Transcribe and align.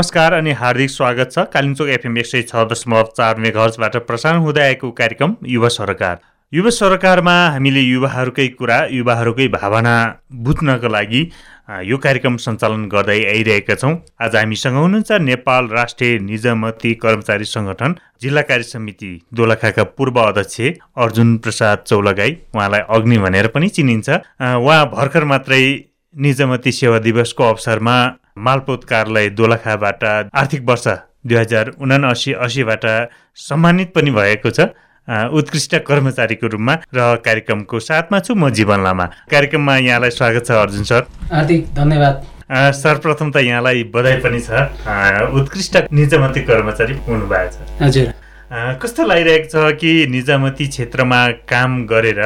नमस्कार 0.00 0.32
अनि 0.32 0.52
हार्दिक 0.58 0.90
स्वागत 0.90 1.32
छ 1.32 1.38
कालिम्चोक 1.52 1.88
एफएम 1.94 2.16
एक 2.18 2.26
सय 2.26 2.42
छ 2.42 2.60
दशमलव 2.68 3.08
चार 3.16 3.38
मेघर्सबाट 3.38 3.96
प्रसारण 4.06 4.38
हुँदै 4.40 4.60
आएको 4.60 4.90
कार्यक्रम 5.00 5.34
युवा 5.46 5.68
सरकार। 5.68 6.16
युवा 6.52 6.70
सरकारमा 6.70 7.34
हामीले 7.54 7.80
युवाहरूकै 7.80 8.46
कुरा 8.60 8.78
युवाहरूकै 8.90 9.48
भावना 9.54 9.92
बुझ्नको 10.46 10.88
लागि 10.88 11.20
यो 11.88 11.98
कार्यक्रम 12.06 12.36
सञ्चालन 12.44 12.86
गर्दै 12.94 13.18
आइरहेका 13.32 13.74
छौँ। 13.74 13.92
आज 14.24 14.36
हामीसँग 14.36 14.76
हुनुहुन्छ 14.76 15.20
नेपाल 15.20 15.68
राष्ट्रिय 15.72 16.18
निजामती 16.30 16.94
कर्मचारी 17.04 17.44
सङ्गठन 17.52 17.96
जिल्ला 18.22 18.42
कार्य 18.52 18.68
समिति 18.70 19.12
दोलखाका 19.34 19.84
पूर्व 20.00 20.20
अध्यक्ष 20.22 20.60
अर्जुन 21.04 21.36
प्रसाद 21.44 21.84
चौलगाई। 21.86 22.36
उहाँलाई 22.54 22.88
अग्नि 22.96 23.18
भनेर 23.26 23.46
पनि 23.52 23.68
चिनिन्छ। 23.68 24.08
उहाँ 24.08 24.80
भर्खर 24.96 25.24
मात्रै 25.34 25.62
निजामती 26.14 26.72
सेवा 26.72 26.98
दिवसको 27.00 27.44
अवसरमा 27.46 27.98
मालपोत 28.36 28.84
कार्यालय 28.84 29.28
दोलखाबाट 29.30 30.04
आर्थिक 30.32 30.62
वर्ष 30.68 30.86
दुई 31.26 31.36
हजार 31.36 31.70
उनासी 31.80 32.32
असीबाट 32.32 32.84
सम्मानित 33.38 33.92
पनि 33.94 34.10
भएको 34.10 34.50
छ। 34.50 34.60
उत्कृष्ट 35.08 35.74
कर्मचारीको 35.86 36.46
रूपमा 36.46 36.74
र 36.94 37.16
कार्यक्रमको 37.24 37.78
साथमा 37.80 38.18
छु 38.20 38.34
म 38.34 38.50
जीवन 38.54 38.82
लामा। 38.84 39.04
कार्यक्रममा 39.30 39.76
यहाँलाई 39.76 40.10
स्वागत 40.10 40.46
छ 40.46 40.50
अर्जुन 40.54 40.84
सर। 40.86 41.02
हार्दिक 41.32 41.74
धन्यवाद। 41.74 42.16
सर्वप्रथम 42.74 43.30
त 43.30 43.36
यहाँलाई 43.42 43.82
बधाई 43.90 44.16
पनि 44.22 44.40
छ। 44.40 44.50
उत्कृष्ट 45.34 45.90
निजामती 45.90 46.40
कर्मचारी 46.46 46.94
हुनुभएको 47.06 47.50
छ। 47.50 47.82
हजुर। 47.82 48.08
कस्तो 48.78 49.06
लागिरहेको 49.06 49.48
छ 49.50 49.74
कि 49.78 49.90
निजामती 50.10 50.66
क्षेत्रमा 50.68 51.20
काम 51.50 51.70
गरेर 51.86 52.20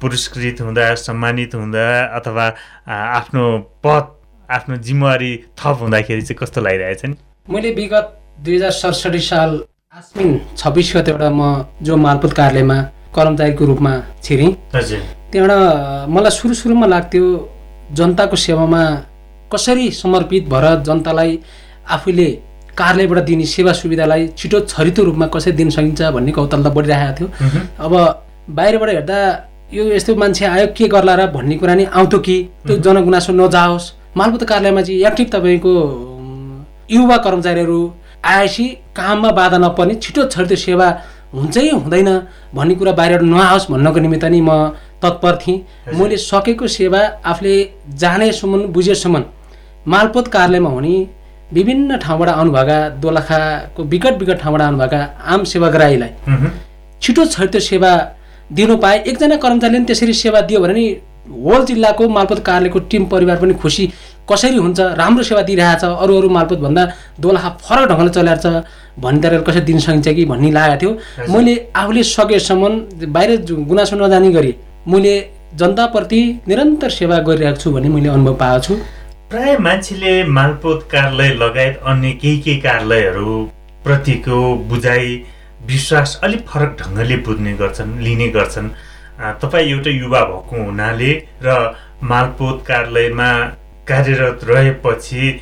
पुरस्कृत 0.00 0.60
हुँदा 0.60 0.94
सम्मानित 1.00 1.54
हुँदा 1.54 1.86
अथवा 2.16 2.46
आफ्नो 2.88 3.44
पद 3.84 4.04
आफ्नो 4.50 4.76
जिम्मेवारी 4.76 5.30
थप 5.58 5.78
हुँदाखेरि 5.80 6.22
चाहिँ 6.22 6.38
कस्तो 6.40 6.60
लागिरहेछ 6.60 7.04
नि? 7.04 7.14
मैले 7.48 7.70
विगत 7.74 8.06
दुई 8.44 8.54
हजार 8.56 8.70
सडसठी 8.72 9.18
साल 9.20 9.50
आश्विन 9.92 10.40
छब्बिस 10.56 10.92
गतेबाट 10.96 11.32
म 11.32 11.64
जो 11.84 11.96
मालपुत 11.96 12.32
कार्यालयमा 12.32 12.78
कर्मचारीको 13.14 13.64
रूपमा 13.64 13.92
छिरेँ 14.24 14.52
त्यहाँबाट 14.72 16.08
मलाई 16.08 16.30
सुरु 16.32 16.54
सुरुमा 16.54 16.86
लाग्थ्यो 16.86 17.24
जनताको 17.92 18.36
सेवामा 18.36 18.82
कसरी 19.52 19.90
समर्पित 19.92 20.48
भएर 20.48 20.64
जनतालाई 20.88 21.38
आफूले 21.96 22.28
कार्यालयबाट 22.72 23.18
दिने 23.28 23.44
सेवा 23.44 23.72
सुविधालाई 23.72 24.26
छिटो 24.38 24.60
छरितो 24.72 25.04
रूपमा 25.04 25.26
कसरी 25.34 25.52
दिन 25.60 25.70
सकिन्छ 25.76 26.02
भन्ने 26.16 26.32
कौतलता 26.32 26.70
बढिरहेको 26.70 27.12
थियो। 27.18 27.28
अब 27.84 27.92
बाहिरबाट 28.48 28.88
हेर्दा 28.88 29.18
यो 29.74 29.84
यस्तो 29.92 30.16
मान्छे 30.16 30.44
आयो 30.46 30.66
के 30.76 30.88
गर्ला 30.88 31.14
र 31.14 31.26
भन्ने 31.36 31.56
कुरा 31.60 31.74
नि 31.74 31.84
आउँथ्यो 31.84 32.20
कि? 32.20 32.36
त्यो 32.66 32.76
जनगुनासो 32.84 33.32
नजाओस्। 33.32 33.92
मालपुत 34.18 34.42
कार्यालयमा 34.50 34.82
चाहिँ 34.82 35.04
एक्टिभ 35.06 35.28
तपाईँको 35.32 35.72
युवा 36.90 37.16
कर्मचारीहरू 37.24 37.80
आएपछि 38.24 38.64
काममा 38.96 39.30
बाधा 39.38 39.58
नपर्ने 39.58 39.94
छिटो 40.02 40.24
छरितो 40.26 40.56
सेवा 40.58 40.88
हुन्छै 41.34 41.68
हुँदैन 41.70 42.08
भन्ने 42.54 42.74
कुरा 42.74 42.92
बाहिर 42.98 43.20
नआओस् 43.22 43.70
भन्नको 43.70 44.00
निमित्त 44.00 44.24
नि 44.24 44.40
म 44.40 44.50
तत्पर 45.02 45.36
थिएँ। 45.36 45.58
मैले 45.94 46.16
सकेको 46.18 46.66
सेवा 46.68 47.00
आफूले 47.24 47.54
जानेसम्म 47.94 48.60
बुझेसम्म 48.74 49.24
मालपोत 49.86 50.28
कार्यालयमा 50.28 50.70
हुने 50.70 50.94
विभिन्न 51.52 51.96
ठाउँबाट 51.98 52.28
आउनुभएका 52.28 52.78
दोलखाको 53.02 53.82
विकट 53.84 54.14
विकट 54.20 54.40
ठाउँबाट 54.40 54.62
आउनुभएका 54.62 55.00
आम 55.26 55.44
सेवाग्राहीलाई 55.52 56.10
छिटो 57.02 57.24
छरितो 57.26 57.60
सेवा 57.70 57.92
दिनु 58.52 58.76
पाए 58.76 58.98
एकजना 59.06 59.36
कर्मचारीले 59.36 59.78
पनि 59.78 59.86
त्यसरी 59.86 60.12
सेवा 60.14 60.40
दियो 60.48 60.60
भने 60.60 60.74
नि 60.74 60.84
होल 61.28 61.64
जिल्लाको 61.66 62.08
मालपोत 62.08 62.38
कार्यालयको 62.44 62.78
टिम 62.90 63.04
परिवार 63.06 63.36
पनि 63.38 63.54
खुसी। 63.54 63.86
कसरी 64.30 64.56
हुन्छ? 64.56 64.80
राम्रो 65.00 65.22
सेवा 65.24 65.42
दिइरहेको 65.42 65.80
छ 65.80 65.84
अरू 66.02 66.16
अरू 66.16 66.28
मालपोतभन्दा 66.28 66.82
दोलखा 67.20 67.48
फरक 67.64 67.88
ढङ्गले 67.88 68.10
चलाएको 68.10 68.42
छ 68.42 68.64
भन्ने 68.98 69.20
तरिकाले 69.22 69.44
कसरी 69.46 69.60
दिन 69.70 69.78
सकिन्छ 69.78 70.08
कि 70.08 70.24
भन्ने 70.24 70.50
लागेको 70.50 70.78
थियो। 70.80 70.90
मैले 71.32 71.54
आफूले 71.76 72.02
सकेसम्म 72.04 73.12
बाहिर 73.12 73.30
गुनासो 73.68 73.96
नजाने 73.96 74.30
गरी 74.32 74.54
मैले 74.88 75.14
जनताप्रति 75.54 76.20
निरन्तर 76.48 76.90
सेवा 76.90 77.18
गरिरहेको 77.28 77.60
छु 77.60 77.70
भन्ने 77.72 77.88
मैले 77.88 78.08
अनुभव 78.08 78.34
पाएको 78.42 78.64
छु। 78.64 78.74
प्राय 79.30 79.56
मान्छेले 79.60 80.12
मालपोत 80.36 80.88
कार्यालय 80.92 81.34
लगायत 81.42 81.80
अन्य 81.86 82.12
केही 82.20 82.38
केही 82.40 82.60
कार्यालयहरू 82.60 83.32
प्रतिको 83.84 84.36
बुझाइ 84.68 85.08
विश्वास 85.68 86.20
अलिक 86.24 86.46
फरक 86.48 86.76
ढङ्गले 86.80 87.16
बुझ्ने 87.26 87.52
गर्छन् 87.60 87.98
लिने 88.02 88.28
गर्छन्। 88.36 88.68
तपाईँ 89.18 89.70
एउटा 89.70 89.90
युवा 89.90 90.20
भएको 90.24 90.64
हुनाले 90.64 91.12
र 91.42 91.56
मालपोत 92.04 92.64
कार्यालयमा 92.66 93.30
कार्यरत 93.88 94.40
रहेपछि 94.44 95.40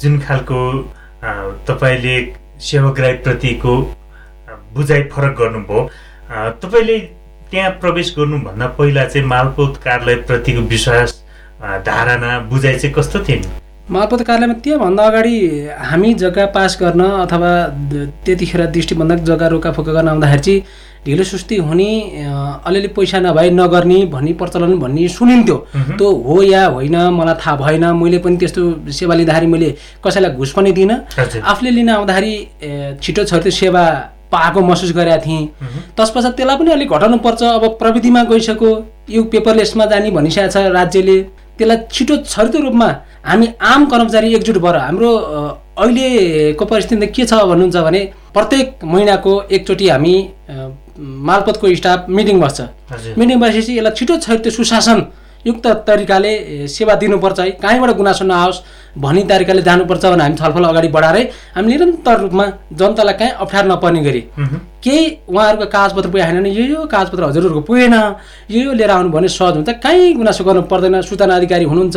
जुन 0.00 0.18
खालको 0.20 0.60
तपाईँले 1.68 2.16
सेवाग्राहीप्रतिको 2.60 3.76
बुझाइ 4.74 5.02
फरक 5.12 5.36
गर्नुभयो 5.38 5.84
तपाईँले 6.62 6.98
त्यहाँ 7.50 7.70
प्रवेश 7.80 8.14
गर्नुभन्दा 8.18 8.66
पहिला 8.78 9.04
चाहिँ 9.04 9.26
मालपोत 9.26 9.76
कार्यालयप्रतिको 9.84 10.62
विश्वास 10.68 11.22
धारणा 11.84 12.38
बुझाइ 12.48 12.78
चाहिँ 12.78 12.94
कस्तो 12.94 13.24
थियो 13.24 13.67
मालपोत 13.88 14.22
कार्यालयमा 14.28 14.54
त्योभन्दा 14.60 15.02
अगाडि 15.02 15.36
हामी 15.80 16.12
जग्गा 16.20 16.44
पास 16.52 16.76
गर्न 16.80 17.02
अथवा 17.24 17.50
त्यतिखेर 18.24 18.60
दृष्टिबन्धक 18.68 19.20
जग्गा 19.24 19.46
रोकाफोका 19.48 19.92
गर्न 19.92 20.08
आउँदाखेरि 20.08 20.42
चाहिँ 20.44 20.60
ढिलो 21.06 21.24
सुस्ती 21.24 21.56
हुने 21.64 21.88
अलिअलि 22.68 22.88
पैसा 22.92 23.18
नभए 23.24 23.50
नगर्ने 23.50 23.98
भन्ने 24.12 24.32
प्रचलन 24.36 24.76
भन्ने 24.78 25.08
सुनिन्थ्यो। 25.08 25.56
त्यो 25.96 26.08
हो 26.28 26.36
या 26.42 26.66
होइन 26.68 26.96
मलाई 27.16 27.34
थाहा 27.40 27.56
भएन 27.56 27.84
मैले 27.96 28.18
पनि 28.20 28.36
त्यस्तो 28.36 28.92
सेवा 28.92 29.14
लिँदाखेरि 29.14 29.46
मैले 29.48 29.68
कसैलाई 30.04 30.36
घुस 30.36 30.52
पनि 30.52 30.72
दिइनँ। 30.76 30.96
आफूले 31.40 31.70
लिन 31.70 31.88
आउँदाखेरि 31.88 32.32
छिटो 33.02 33.24
छरितो 33.24 33.50
सेवा 33.56 33.82
पाएको 34.28 34.60
महसुस 34.60 34.92
गरेका 34.92 35.18
थिएँ। 35.24 35.48
तसपश्चात 35.96 36.36
त्यसलाई 36.36 36.56
पनि 36.60 36.70
अलिक 36.76 36.92
घटाउनुपर्छ। 36.92 37.42
अब 37.56 37.64
प्रविधिमा 37.80 38.22
गइसक्यो 38.28 38.70
यो 39.10 39.22
पेपरलेसमा 39.32 39.84
जाने 39.88 40.10
भनिसकेको 40.12 40.52
छ 40.52 40.76
राज्यले। 40.76 41.16
त्यसलाई 41.56 41.76
छिटो 41.88 42.16
छरितो 42.28 42.58
रूपमा 42.60 42.88
हामी 43.24 43.48
आम 43.62 43.86
कर्मचारी 43.90 44.34
एकजुट 44.34 44.58
भएर 44.62 44.76
हाम्रो 44.78 45.10
अहिलेको 45.78 46.64
परिस्थिति 46.64 47.06
के 47.08 47.24
छ 47.24 47.34
भन्नुहुन्छ 47.34 47.76
भने 47.76 48.00
प्रत्येक 48.34 48.84
महिनाको 48.84 49.32
एकचोटि 49.50 49.88
हामी 49.88 50.14
मालपतको 50.98 51.74
स्टाफ 51.74 52.06
मिटिङ 52.10 52.40
बस्छ। 52.40 52.60
मिटिङ 53.18 53.40
बसेपछि 53.40 53.78
यसलाई 53.78 53.92
छिटो 53.96 54.16
छरितो 54.18 54.50
सुशासन 54.50 55.06
युक्त 55.46 55.66
तरिकाले 55.86 56.32
सेवा 56.68 56.94
दिनुपर्छ 56.94 57.40
है। 57.40 57.50
कहीँबाट 57.62 57.90
गुनासो 57.96 58.24
नआओस् 58.24 58.62
भन्ने 58.98 59.22
तरिकाले 59.24 59.62
जानुपर्छ 59.62 60.04
भने 60.04 60.22
हामी 60.22 60.36
छलफल 60.36 60.64
अगाडि 60.64 60.88
बढाएरै 60.88 61.22
हामी 61.54 61.68
निरन्तर 61.68 62.18
रूपमा 62.20 62.46
जनतालाई 62.72 63.14
कहीँ 63.14 63.30
अप्ठ्यारो 63.38 63.68
नपर्ने 63.68 64.02
गरी। 64.02 64.22
केही 64.82 65.04
उहाँहरूको 65.28 65.66
कागजपत्र 65.66 66.08
पुगेन 66.08 66.38
भने 66.38 66.50
यो 66.50 66.64
यो 66.64 66.84
कागजपत्र 66.86 67.24
हजुरहरूको 67.24 67.60
पुगेन 67.66 67.94
यो 68.50 68.60
यो 68.62 68.72
लिएर 68.72 68.90
आउनु 68.90 69.10
भने 69.10 69.28
सहज 69.28 69.54
हुन्छ। 69.56 69.70
कहीँ 69.82 70.14
गुनासो 70.14 70.44
गर्नु 70.44 70.62
पर्दैन 70.70 71.00
सूचना 71.02 71.36
अधिकारी 71.36 71.64
हुनुहुन्छ। 71.64 71.96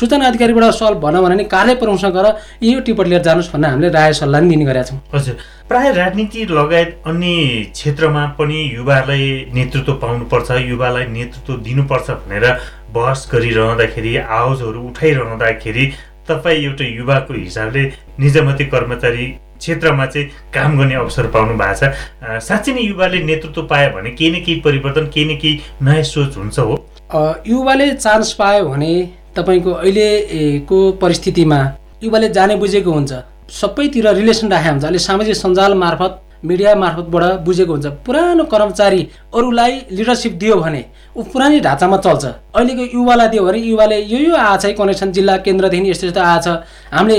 सूचना 0.00 0.26
अधिकारीबाट 0.26 0.64
सल्भ 0.72 1.00
भन 1.04 1.20
भने 1.20 1.44
कार्य 1.44 1.74
प्रमुखसँग 1.76 2.14
गएर 2.16 2.26
यो 2.64 2.80
टिपट 2.80 3.06
लिएर 3.06 3.22
जानुहोस् 3.22 3.52
भन्ने 3.52 3.68
हामीले 3.68 3.88
राय 3.92 4.12
सल्लाह 4.12 4.40
दिने 4.48 4.64
गरेका 4.64 4.82
छौँ। 4.82 5.00
हजुर। 5.14 5.36
प्राय 5.68 5.92
राजनीति 5.92 6.44
लगायत 6.50 7.02
अन्य 7.06 7.72
क्षेत्रमा 7.72 8.24
पनि 8.38 8.58
युवालाई 8.74 9.28
नेतृत्व 9.54 9.92
पाउनुपर्छ 10.02 10.50
युवालाई 10.62 11.06
नेतृत्व 11.08 11.52
दिनुपर्छ 11.62 12.10
भनेर 12.10 12.44
बहस 12.92 13.28
गरिरहँदाखेरि 13.32 14.16
आवाजहरू 14.16 14.80
उठाइरहँदाखेरि 14.88 15.86
तपाईँ 16.28 16.64
एउटा 16.64 16.84
युवाको 16.86 17.34
हिसाबले 17.34 17.84
निजामती 18.20 18.64
कर्मचारी 18.74 19.26
क्षेत्रमा 19.62 20.06
चाहिँ 20.06 20.26
काम 20.54 20.78
गर्ने 20.78 20.94
अवसर 20.98 21.26
पाउनु 21.30 21.54
भएको 21.54 21.74
छ। 21.78 22.42
साँच्चै 22.42 22.72
नै 22.74 22.82
युवाले 22.82 23.22
नेतृत्व 23.24 23.62
पायो 23.70 23.90
भने 23.94 24.10
केही 24.18 24.30
न 24.30 24.44
केही 24.44 24.60
परिवर्तन 24.60 25.06
केही 25.14 25.24
न 25.24 25.38
केही 25.38 25.60
नयाँ 25.82 26.02
सोच 26.04 26.36
हुन्छ 26.36 26.58
हो। 26.58 26.76
युवाले 27.46 27.90
चान्स 27.94 28.32
पायो 28.34 28.64
भने 28.68 28.92
तपाईँको 29.36 29.70
अहिलेको 29.72 30.78
परिस्थितिमा 31.02 31.60
युवाले 32.02 32.28
जाने 32.28 32.56
बुझेको 32.56 32.92
हुन्छ। 32.92 33.12
सबैतिर 33.52 34.08
रिलेसन 34.14 34.50
राखेको 34.50 34.72
हुन्छ। 34.72 34.84
अहिले 34.84 34.98
सामाजिक 34.98 35.36
सञ्जाल 35.36 35.74
मार्फत 35.78 36.21
मिडिया 36.44 36.74
मार्फतबाट 36.74 37.40
बुझेको 37.44 37.72
हुन्छ। 37.72 37.86
पुरानो 38.06 38.44
कर्मचारी 38.44 39.00
अरूलाई 39.34 39.72
लिडरसिप 39.90 40.32
दियो 40.42 40.56
भने 40.56 40.82
ऊ 41.16 41.22
पुरानै 41.32 41.60
ढाँचामा 41.60 41.96
चल्छ। 41.96 42.24
अहिलेको 42.56 42.84
युवालाई 42.98 43.28
दियो 43.28 43.42
भने 43.46 43.58
युवाले 43.58 43.96
यो 44.12 44.18
यो 44.18 44.34
आएछ 44.36 44.64
है 44.66 44.72
कनेक्सन 44.74 45.12
जिल्ला 45.12 45.36
केन्द्रदेखि 45.46 45.90
यस्तो 45.90 46.06
यस्तो 46.06 46.20
आएछ 46.20 46.46
हामीले 46.90 47.18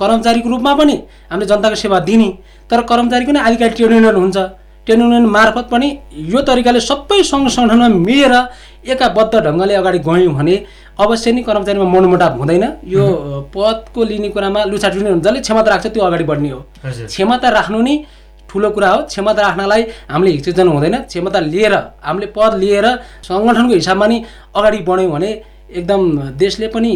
कर्मचारीको 0.00 0.48
रूपमा 0.48 0.72
पनि 0.74 0.96
हामीले 1.30 1.46
जनताको 1.50 1.76
सेवा 1.82 1.98
दिने 2.08 2.28
तर 2.70 2.80
कर्मचारीको 2.86 3.32
नै 3.32 3.40
आधिकारिक 3.40 3.74
ट्रेड 3.76 3.92
युनियन 3.92 4.16
हुन्छ। 4.16 4.38
ट्रेड 4.86 4.98
युनियन 5.00 5.26
मार्फत 5.26 5.66
पनि 5.70 5.88
यो 6.32 6.40
तरिकाले 6.40 6.80
सबै 6.80 7.22
सङ्घ 7.22 7.46
सङ्गठनमा 7.50 7.88
मिलेर 8.06 8.34
एकाबद्ध 8.86 9.34
ढङ्गले 9.46 9.74
अगाडि 9.74 9.98
गयौँ 10.06 10.34
भने 10.34 10.54
अवश्य 11.00 11.32
नै 11.32 11.42
कर्मचारीमा 11.42 11.84
मनमुटाप 11.84 12.32
हुँदैन। 12.38 12.64
यो 12.86 13.04
पदको 13.54 14.00
लिने 14.04 14.28
कुरामा 14.30 14.64
लुछा 14.70 14.88
जसले 14.88 15.40
क्षमता 15.40 15.70
राख्छ 15.70 15.86
त्यो 15.86 16.02
अगाडि 16.04 16.24
बढ्ने 16.24 16.50
हो। 16.50 16.60
क्षमता 17.12 17.48
राख्नु 17.48 17.80
नै 17.82 17.94
ठुलो 18.50 18.70
कुरा 18.74 18.88
हो 18.90 18.98
क्षमता 19.06 19.42
राख्नलाई 19.42 19.82
हामीले 20.10 20.30
हिचकिचन 20.30 20.68
हुँदैन। 20.68 20.96
क्षमता 21.06 21.40
लिएर 21.40 21.74
हामीले 22.02 22.26
पद 22.34 22.52
लिएर 22.62 22.86
सङ्गठनको 23.22 23.74
हिसाबमा 23.74 24.06
नि 24.10 24.16
अगाडि 24.58 24.78
बढ्यौँ 24.88 25.10
भने 25.12 25.30
एकदम 25.78 26.00
देशले 26.34 26.66
पनि 26.74 26.92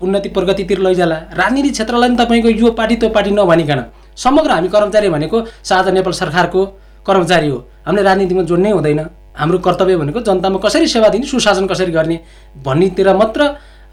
उन्नति 0.00 0.28
प्रगतितिर 0.36 0.78
लैजाला। 0.78 1.16
राजनीति 1.34 1.70
क्षेत्रलाई 1.70 2.08
पनि 2.08 2.16
तपाईँको 2.22 2.48
यो 2.54 2.70
पार्टी 2.78 2.96
त्यो 3.02 3.08
पार्टी 3.10 3.30
नभनिकन। 3.30 3.80
समग्र 4.16 4.50
हामी 4.50 4.68
कर्मचारी 4.68 5.08
भनेको 5.08 5.38
साझा 5.64 5.90
नेपाल 5.90 6.12
सरकारको 6.12 6.60
कर्मचारी 7.06 7.48
हो। 7.48 7.58
हामीले 7.86 8.02
राजनीतिमा 8.02 8.42
जोड्नै 8.50 8.70
हुँदैन। 8.70 9.00
हाम्रो 9.32 9.58
कर्तव्य 9.58 9.96
भनेको 9.96 10.20
जनतामा 10.22 10.58
कसरी 10.64 10.86
सेवा 10.86 11.08
दिने 11.08 11.26
सुशासन 11.26 11.66
कसरी 11.66 11.92
गर्ने 11.92 12.16
भन्नेतिर 12.62 13.08
मात्र 13.16 13.40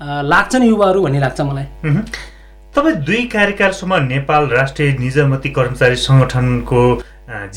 लाग्छ 0.02 0.56
नि 0.56 0.68
युवाहरू 0.68 1.00
भन्ने 1.04 1.20
लाग्छ 1.20 1.42
मलाई। 1.42 1.68
तपाईँ 2.76 2.96
दुई 3.06 3.22
कार्यकालसम्म 3.34 3.96
नेपाल 4.08 4.48
राष्ट्रिय 4.50 4.92
निजामती 5.00 5.50
कर्मचारी 5.50 5.96
सङ्गठनको 5.98 6.82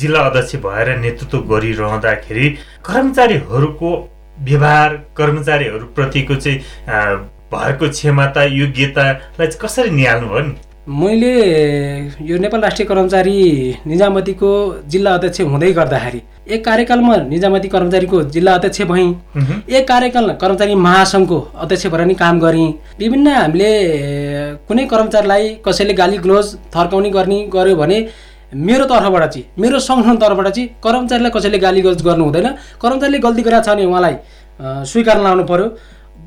जिल्ला 0.00 0.20
अध्यक्ष 0.28 0.54
भएर 0.64 0.88
नेतृत्व 0.98 1.38
गरिरहँदाखेरि 1.52 2.48
कर्मचारीहरूको 2.86 3.90
व्यवहार 4.48 4.96
कर्मचारीहरूप्रतिको 5.16 6.34
चाहिँ 6.34 6.58
भएको 7.52 7.88
क्षमता 7.88 8.44
योग्यतालाई 8.56 9.48
कसरी 9.62 9.90
निहाल्नुभयो 10.00 10.46
नि? 10.46 10.54
मैले 10.88 11.28
यो 12.26 12.38
नेपाल 12.38 12.60
राष्ट्रिय 12.60 12.86
कर्मचारी 12.86 13.32
निजामतीको 13.86 14.48
जिल्ला 14.90 15.14
अध्यक्ष 15.14 15.40
हुँदै 15.40 15.70
गर्दाखेरि 15.72 16.20
एक 16.54 16.64
कार्यकालमा 16.64 17.16
निजामती 17.30 17.68
कर्मचारीको 17.68 18.22
जिल्ला 18.34 18.54
अध्यक्ष 18.54 18.82
भएँ। 18.90 19.14
एक 19.70 19.86
कार्यकाल 19.88 20.32
कर्मचारी 20.42 20.74
महासङ्घको 20.74 21.38
अध्यक्ष 21.54 21.86
भएर 21.86 22.04
नि 22.06 22.14
काम 22.14 22.40
गरेँ। 22.40 22.66
विभिन्न 22.98 23.28
हामीले 23.28 23.70
कुनै 24.68 24.86
कर्मचारीलाई 24.90 25.48
कसैले 25.66 25.94
गाली 25.94 26.18
ग्लोज 26.18 26.54
थर्काउने 26.74 27.10
गर्ने 27.10 27.38
गर्यो 27.54 27.76
भने 27.76 27.98
मेरो 28.50 28.84
तर्फबाट 28.84 29.24
चाहिँ 29.30 29.46
मेरो 29.62 29.78
सङ्गठन 29.78 30.16
तर्फबाट 30.18 30.48
चाहिँ 30.48 30.68
कर्मचारीलाई 30.82 31.30
कसैले 31.30 31.58
गाली 31.58 31.80
ग्लोज 31.80 32.02
गर्नु 32.02 32.24
हुँदैन 32.24 32.48
कर्मचारीले 32.82 33.18
गल्ती 33.22 33.42
गरेको 33.42 33.62
छ 33.62 33.68
भने 33.70 33.84
उहाँलाई 33.86 34.14
स्वीकार 34.90 35.22
लाउनु 35.22 35.44
पर्यो। 35.46 35.66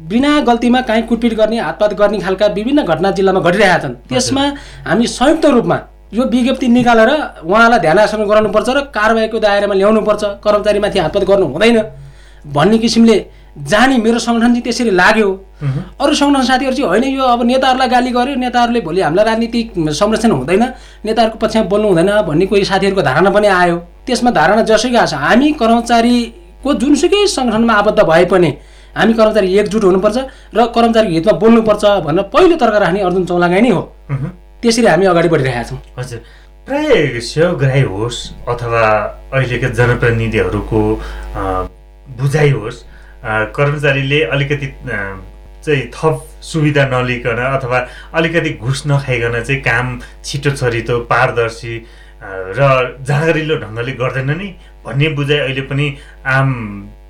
बिना 0.06 0.40
गल्तीमा 0.48 0.82
काहीँ 0.82 1.04
कुटपिट 1.10 1.34
गर्ने 1.34 1.60
हातपात 1.60 1.94
गर्ने 2.00 2.20
खालका 2.20 2.48
विभिन्न 2.58 2.84
घटना 2.84 3.12
जिल्लामा 3.12 3.40
घटिरहेका 3.42 3.78
छन्। 3.84 3.94
त्यसमा 4.10 4.44
हामी 4.86 5.08
संयुक्त 5.10 5.46
रूपमा 5.46 5.78
यो 6.14 6.24
विज्ञप्ति 6.26 6.68
निकालेर 6.68 7.12
उहाँलाई 7.44 7.80
ध्यान 7.80 7.98
आकर्षण 8.00 8.26
गराउनुपर्छ 8.30 8.70
र 8.70 8.80
कारवाहीको 8.94 9.40
दायरामा 9.40 9.74
ल्याउनुपर्छ। 9.74 10.24
कर्मचारीमाथि 10.44 11.00
हातपात 11.00 11.24
गर्नु 11.26 11.46
हुँदैन। 11.48 11.78
भन्ने 12.46 12.78
किसिमले 12.78 13.16
जाने 13.58 13.98
मेरो 13.98 14.20
सङ्गठन 14.20 14.52
चाहिँ 14.54 14.62
त्यसरी 14.62 14.92
लाग्यो। 14.92 15.30
अरू 15.98 16.14
सङ्गठन 16.14 16.44
साथीहरू 16.44 16.76
चाहिँ 16.76 16.90
होइन 16.90 17.04
यो 17.18 17.24
अब 17.26 17.42
नेताहरूलाई 17.44 17.90
गाली 17.90 18.12
गर्यो। 18.12 18.36
नेताहरूले 18.36 18.82
भोलि 18.86 19.02
हामीलाई 19.02 19.26
राजनीतिक 19.26 19.74
संरक्षण 19.90 20.32
हुँदैन। 20.32 20.64
नेताहरूको 21.06 21.38
पक्षमा 21.42 21.64
बोल्नु 21.74 21.88
हुँदैन 21.90 22.12
भन्ने 22.30 22.46
कोही 22.46 22.64
साथीहरूको 22.70 23.02
धारणा 23.02 23.30
पनि 23.34 23.48
आयो। 23.48 23.78
त्यसमा 24.06 24.32
धारणा 24.38 24.62
जसैको 24.70 24.98
आएको 24.98 25.10
छ 25.10 25.14
हामी 25.18 25.52
कर्मचारीको 25.58 26.70
जुनसुकै 26.78 27.26
सङ्गठनमा 27.28 27.74
आबद्ध 27.74 28.00
भए 28.04 28.26
पनि 28.30 28.52
हामी 28.96 29.14
कर्मचारी 29.14 29.48
एकजुट 29.60 29.84
हुनुपर्छ 29.84 30.18
र 30.56 30.66
कर्मचारीको 30.76 31.14
हितमा 31.14 31.34
बोल्नुपर्छ 31.44 31.84
भनेर 32.08 32.24
पहिलो 32.34 32.56
तर्क 32.56 32.76
राख्ने 32.84 33.00
अर्जुन 33.02 33.26
चौलागाई 33.26 33.62
नै 33.62 33.70
हो। 33.70 33.82
त्यसरी 34.62 34.88
हामी 34.88 35.06
अगाडि 35.06 35.30
बढिरहेका 35.30 35.64
छौँ। 35.70 35.80
हजुर। 36.00 36.20
प्राय 36.68 37.20
सेवाग्राही 37.22 37.82
होस् 37.94 38.20
अथवा 38.50 38.84
अहिलेका 39.34 39.70
जनप्रतिनिधिहरूको 39.80 40.82
बुझाइ 42.18 42.50
होस् 42.52 42.80
कर्मचारीले 43.58 44.22
अलिकति 44.34 44.68
चाहिँ 45.66 45.84
थप 45.94 46.16
सुविधा 46.42 46.86
नलिकन 46.90 47.40
अथवा 47.52 47.78
अलिकति 48.18 48.50
घुस 48.62 48.84
नखाइकन 48.88 49.42
चाहिँ 49.44 49.62
काम 49.62 50.00
छिटो 50.26 50.52
छरितो 50.58 51.00
पारदर्शी 51.12 51.76
र 52.58 52.98
जाँगरिलो 53.06 53.56
ढङ्गले 53.62 53.92
गर्दैन 54.02 54.32
नि 54.38 54.48
भन्ने 54.86 55.08
बुझाइ 55.18 55.40
अहिले 55.40 55.62
पनि 55.70 55.88
आम 56.26 56.50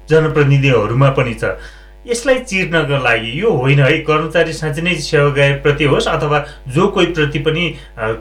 जनप्रतिनिधिहरूमा 0.09 1.09
पनि 1.17 1.33
छ। 1.33 1.57
यसलाई 2.05 2.39
चिर्नको 2.39 2.97
लागि 3.03 3.31
यो 3.41 3.49
होइन 3.51 3.79
है 3.79 3.97
कर्मचारी 4.05 4.53
साँच्चै 4.53 4.81
नै 4.81 4.93
सेवागारप्रति 4.95 5.83
होस् 5.89 6.07
अथवा 6.07 6.39
जो 6.69 6.87
कोही 6.93 7.05
प्रति 7.17 7.39
पनि 7.41 7.63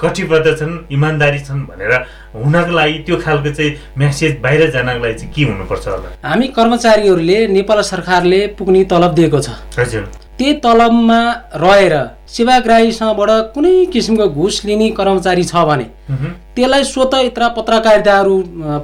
कटिबद्ध 0.01 0.57
छन् 0.57 0.73
इमान्दारी 0.89 1.39
छन् 1.45 1.61
भनेर 1.69 1.93
हुनको 2.35 2.73
लागि 2.73 2.99
त्यो 3.07 3.17
खालको 3.21 3.51
चाहिँ 3.53 3.77
म्यासेज 3.99 4.41
बाहिर 4.41 4.71
जानको 4.71 5.05
लागि 5.05 5.15
चाहिँ 5.15 5.33
के 5.35 5.43
हुनुपर्छ 5.45 5.87
होला? 5.89 6.09
हामी 6.25 6.49
कर्मचारीहरूले 6.57 7.39
नेपाल 7.53 7.81
सरकारले 7.85 8.41
पुग्ने 8.57 8.85
तलब 8.89 9.15
दिएको 9.15 9.41
छ। 9.41 9.49
हजुर। 9.79 10.09
त्यही 10.39 10.53
तलबमा 10.65 11.21
रहेर 11.63 11.95
सेवाग्राहीसँगबाट 12.27 13.31
कुनै 13.55 13.75
किसिमको 13.93 14.29
घुस 14.33 14.65
लिने 14.65 14.89
कर्मचारी 14.97 15.45
छ 15.45 15.55
भने 15.69 15.87
त्यसलाई 16.05 16.85
स्वत 16.85 17.15
यत्र 17.15 17.49
पत्रकारिताहरू 17.57 18.35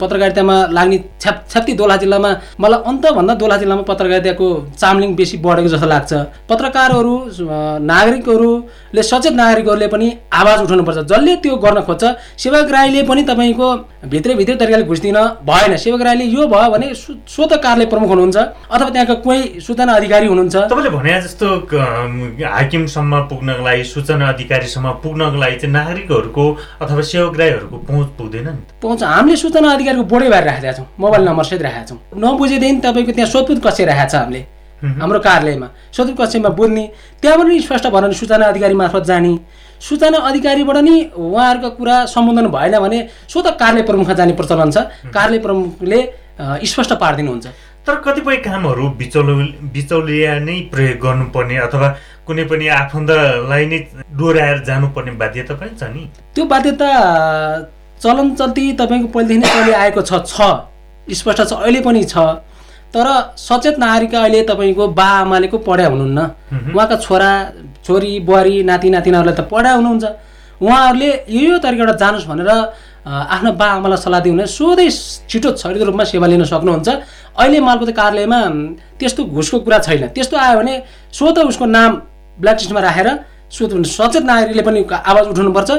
पत्रकारितामा 0.00 0.55
लाग्ने 0.72 0.99
छ्याप 1.20 1.37
छ्याप्ती 1.50 1.72
दोलहा 1.81 1.96
जिल्लामा 1.96 2.31
मलाई 2.61 2.81
अन्तभन्दा 2.90 3.34
दोलहा 3.43 3.56
जिल्लामा 3.58 3.82
पत्रकारिताको 3.90 4.46
चामलिङ 4.75 5.14
बेसी 5.14 5.37
बढेको 5.38 5.69
जस्तो 5.69 5.87
लाग्छ। 5.87 6.12
पत्रकारहरू 6.50 7.14
नागरिकहरूले 7.93 9.02
सचेत 9.02 9.34
नागरिकहरूले 9.34 9.87
पनि 9.87 10.08
आवाज 10.32 10.58
उठाउनुपर्छ। 10.62 10.99
जसले 11.12 11.37
त्यो 11.44 11.56
गर्न 11.56 11.81
खोज्छ 11.87 12.05
सेवाग्राहीले 12.43 13.02
पनि 13.11 13.23
तपाईँको 13.31 13.69
भित्रै 14.11 14.34
भित्रै 14.34 14.56
तरिकाले 14.56 14.84
घुस 14.90 15.00
दिन 15.00 15.19
भएन 15.46 15.76
सेवाग्राहीले 15.76 16.25
यो 16.26 16.46
भयो 16.49 16.70
भने 16.73 16.87
स्वत 16.96 17.52
कार्यालय 17.55 17.87
प्रमुख 17.93 18.11
हुनुहुन्छ 18.11 18.37
अथवा 18.37 18.88
त्यहाँको 18.88 19.14
कोही 19.23 19.61
सूचना 19.61 19.93
अधिकारी 19.94 20.26
हुनुहुन्छ। 20.26 20.56
तपाईँले 20.73 20.90
भने 20.90 21.20
जस्तो 21.20 21.46
हाकिमसम्म 22.49 23.23
पुग्नको 23.31 23.62
लागि 23.62 23.84
सूचना 23.84 24.28
अधिकारीसम्म 24.28 24.90
पुग्नको 25.05 25.38
लागि 25.38 25.56
चाहिँ 25.61 25.75
नागरिकहरूको 25.75 26.44
अथवा 26.82 27.02
सेवाग्राहीहरू 27.10 27.66
पहुँच 27.88 28.08
पुग्दैन 28.18 28.48
नि 28.48 28.62
पहुँच 28.82 29.02
हामीले 29.02 29.36
सूचना 29.36 29.68
अधिकारीको 29.72 30.04
बोर्डै 30.12 30.28
बाहिर 30.30 30.44
राखेका 30.46 30.72
छौँ। 30.72 30.86
मोबाइल 30.98 31.22
नम्बर 31.28 31.44
सहित 31.44 31.62
राखेका 31.62 31.84
छौँ। 31.84 31.98
नबुझेदेखि 32.16 32.80
तपाईँको 32.80 33.12
त्यहाँ 33.12 33.30
सोधपुत 33.30 33.58
कक्षै 33.66 33.84
राखेको 33.84 34.10
छ 34.10 34.14
हामीले? 34.14 34.40
हाम्रो 35.00 35.18
कार्यालयमा। 35.20 35.68
सोधपुत 35.92 36.16
कक्षमा 36.20 36.48
बुझ्ने। 36.58 36.84
त्यहाँबाट 37.22 37.46
नि 37.48 37.60
स्पष्ट 37.60 37.86
भएर 37.86 38.12
सूचना 38.12 38.46
अधिकारी 38.46 38.74
मार्फत 38.74 39.04
जाने। 39.04 39.32
सूचना 39.80 40.18
अधिकारीबाट 40.28 40.76
नि 40.76 40.94
उहाँहरूको 41.16 41.68
कुरा 41.76 41.96
सम्बोधन 42.06 42.46
भएन 42.48 42.78
भने 42.78 42.98
स्वत 43.28 43.46
कार्यालय 43.60 43.82
प्रमुखमा 43.88 44.14
जाने 44.14 44.32
प्रचलन 44.32 44.70
छ। 44.70 44.78
कार्यालय 45.08 45.38
प्रमुखले 45.40 46.00
स्पष्ट 46.40 46.92
पारिदिनुहुन्छ। 46.96 47.46
तर 47.90 47.96
कतिपय 48.06 48.37
कामहरू 48.46 48.88
बिचौल 48.98 49.28
बिचौलिया 49.75 50.34
नै 50.46 50.56
प्रयोग 50.70 50.98
गर्नुपर्ने 51.02 51.56
अथवा 51.66 51.88
कुनै 52.26 52.44
पनि 52.50 52.66
आफन्तलाई 52.70 53.64
नै 53.66 53.78
डोराएर 54.14 54.58
जानुपर्ने 54.69 55.12
बाध्यता 55.19 55.54
पनि 55.58 55.75
छ 55.75 55.82
नि? 55.90 56.02
त्यो 56.34 56.44
बाध्यता 56.52 56.90
चलन 57.99 58.28
चल्ती 58.40 58.64
तपाईँको 58.80 59.09
पहिलेदेखि 59.11 59.42
नै 59.42 59.49
कहिले 59.50 59.75
आएको 59.82 60.02
छ 60.06 60.12
छ। 60.23 60.38
स्पष्ट 61.18 61.40
छ 61.50 61.52
अहिले 61.59 61.80
पनि 61.82 62.02
छ। 62.06 62.14
तर 62.94 63.06
सचेत 63.37 63.82
नागरिक 63.82 64.14
अहिले 64.14 64.42
तपाईँको 64.50 64.87
बा 64.94 65.09
आमाले 65.26 65.49
को 65.50 65.59
पढाइ 65.66 65.90
हुनुहुन्न 65.90 66.20
उहाँका 66.70 66.97
छोरा 67.06 67.30
छोरी 67.87 68.12
बुहारी 68.23 68.62
नाति 68.70 68.90
नातिनाहरूलाई 68.94 69.35
त 69.35 69.42
पढाइ 69.50 69.75
हुनुहुन्छ। 69.78 70.04
उहाँहरूले 70.62 71.11
यो 71.26 71.42
यो 71.50 71.59
तरिकाबाट 71.59 71.99
जानुहोस् 71.99 72.28
भनेर 72.30 72.50
आफ्नो 73.00 73.50
बा 73.59 73.66
आमालाई 73.75 73.99
सल्लाह 74.04 74.20
दिनुहुने 74.20 74.47
सोधै 74.47 74.88
छिटो 75.30 75.50
छरिदो 75.59 75.85
रूपमा 75.88 76.04
सेवा 76.04 76.26
लिन 76.30 76.44
सक्नुहुन्छ। 76.44 76.88
अहिले 77.40 77.61
मालपत 77.61 77.90
कार्यालयमा 77.97 78.40
त्यस्तो 79.00 79.25
घुसको 79.25 79.59
कुरा 79.64 79.78
छैन। 79.80 80.06
त्यस्तो 80.14 80.37
आयो 80.37 80.59
भने 80.61 80.75
स्वत 81.12 81.38
उसको 81.49 81.66
नाम 81.66 81.90
ब्ल्याक 82.38 82.56
लिस्टमा 82.61 82.80
राखेर 82.80 83.09
सोध 83.50 83.73
सचेत 83.88 84.25
नागरिकले 84.25 84.62
पनि 84.62 84.80
आवाज 85.11 85.26
उठाउनुपर्छ। 85.32 85.70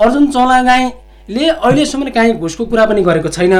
अर्जुन 0.00 0.26
चौलागाईले 0.32 1.44
अहिलेसम्म 1.48 2.08
काहीँ 2.16 2.32
घुसको 2.38 2.64
कुरा 2.70 2.84
पनि 2.86 3.02
गरेको 3.02 3.28
छैन। 3.28 3.54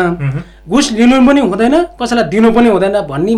घुस 0.68 0.86
लिनु 0.92 1.16
पनि 1.26 1.40
हुँदैन 1.40 1.74
कसैलाई 2.00 2.24
दिनु 2.32 2.52
पनि 2.56 2.68
हुँदैन 2.70 2.96
भन्ने 3.10 3.34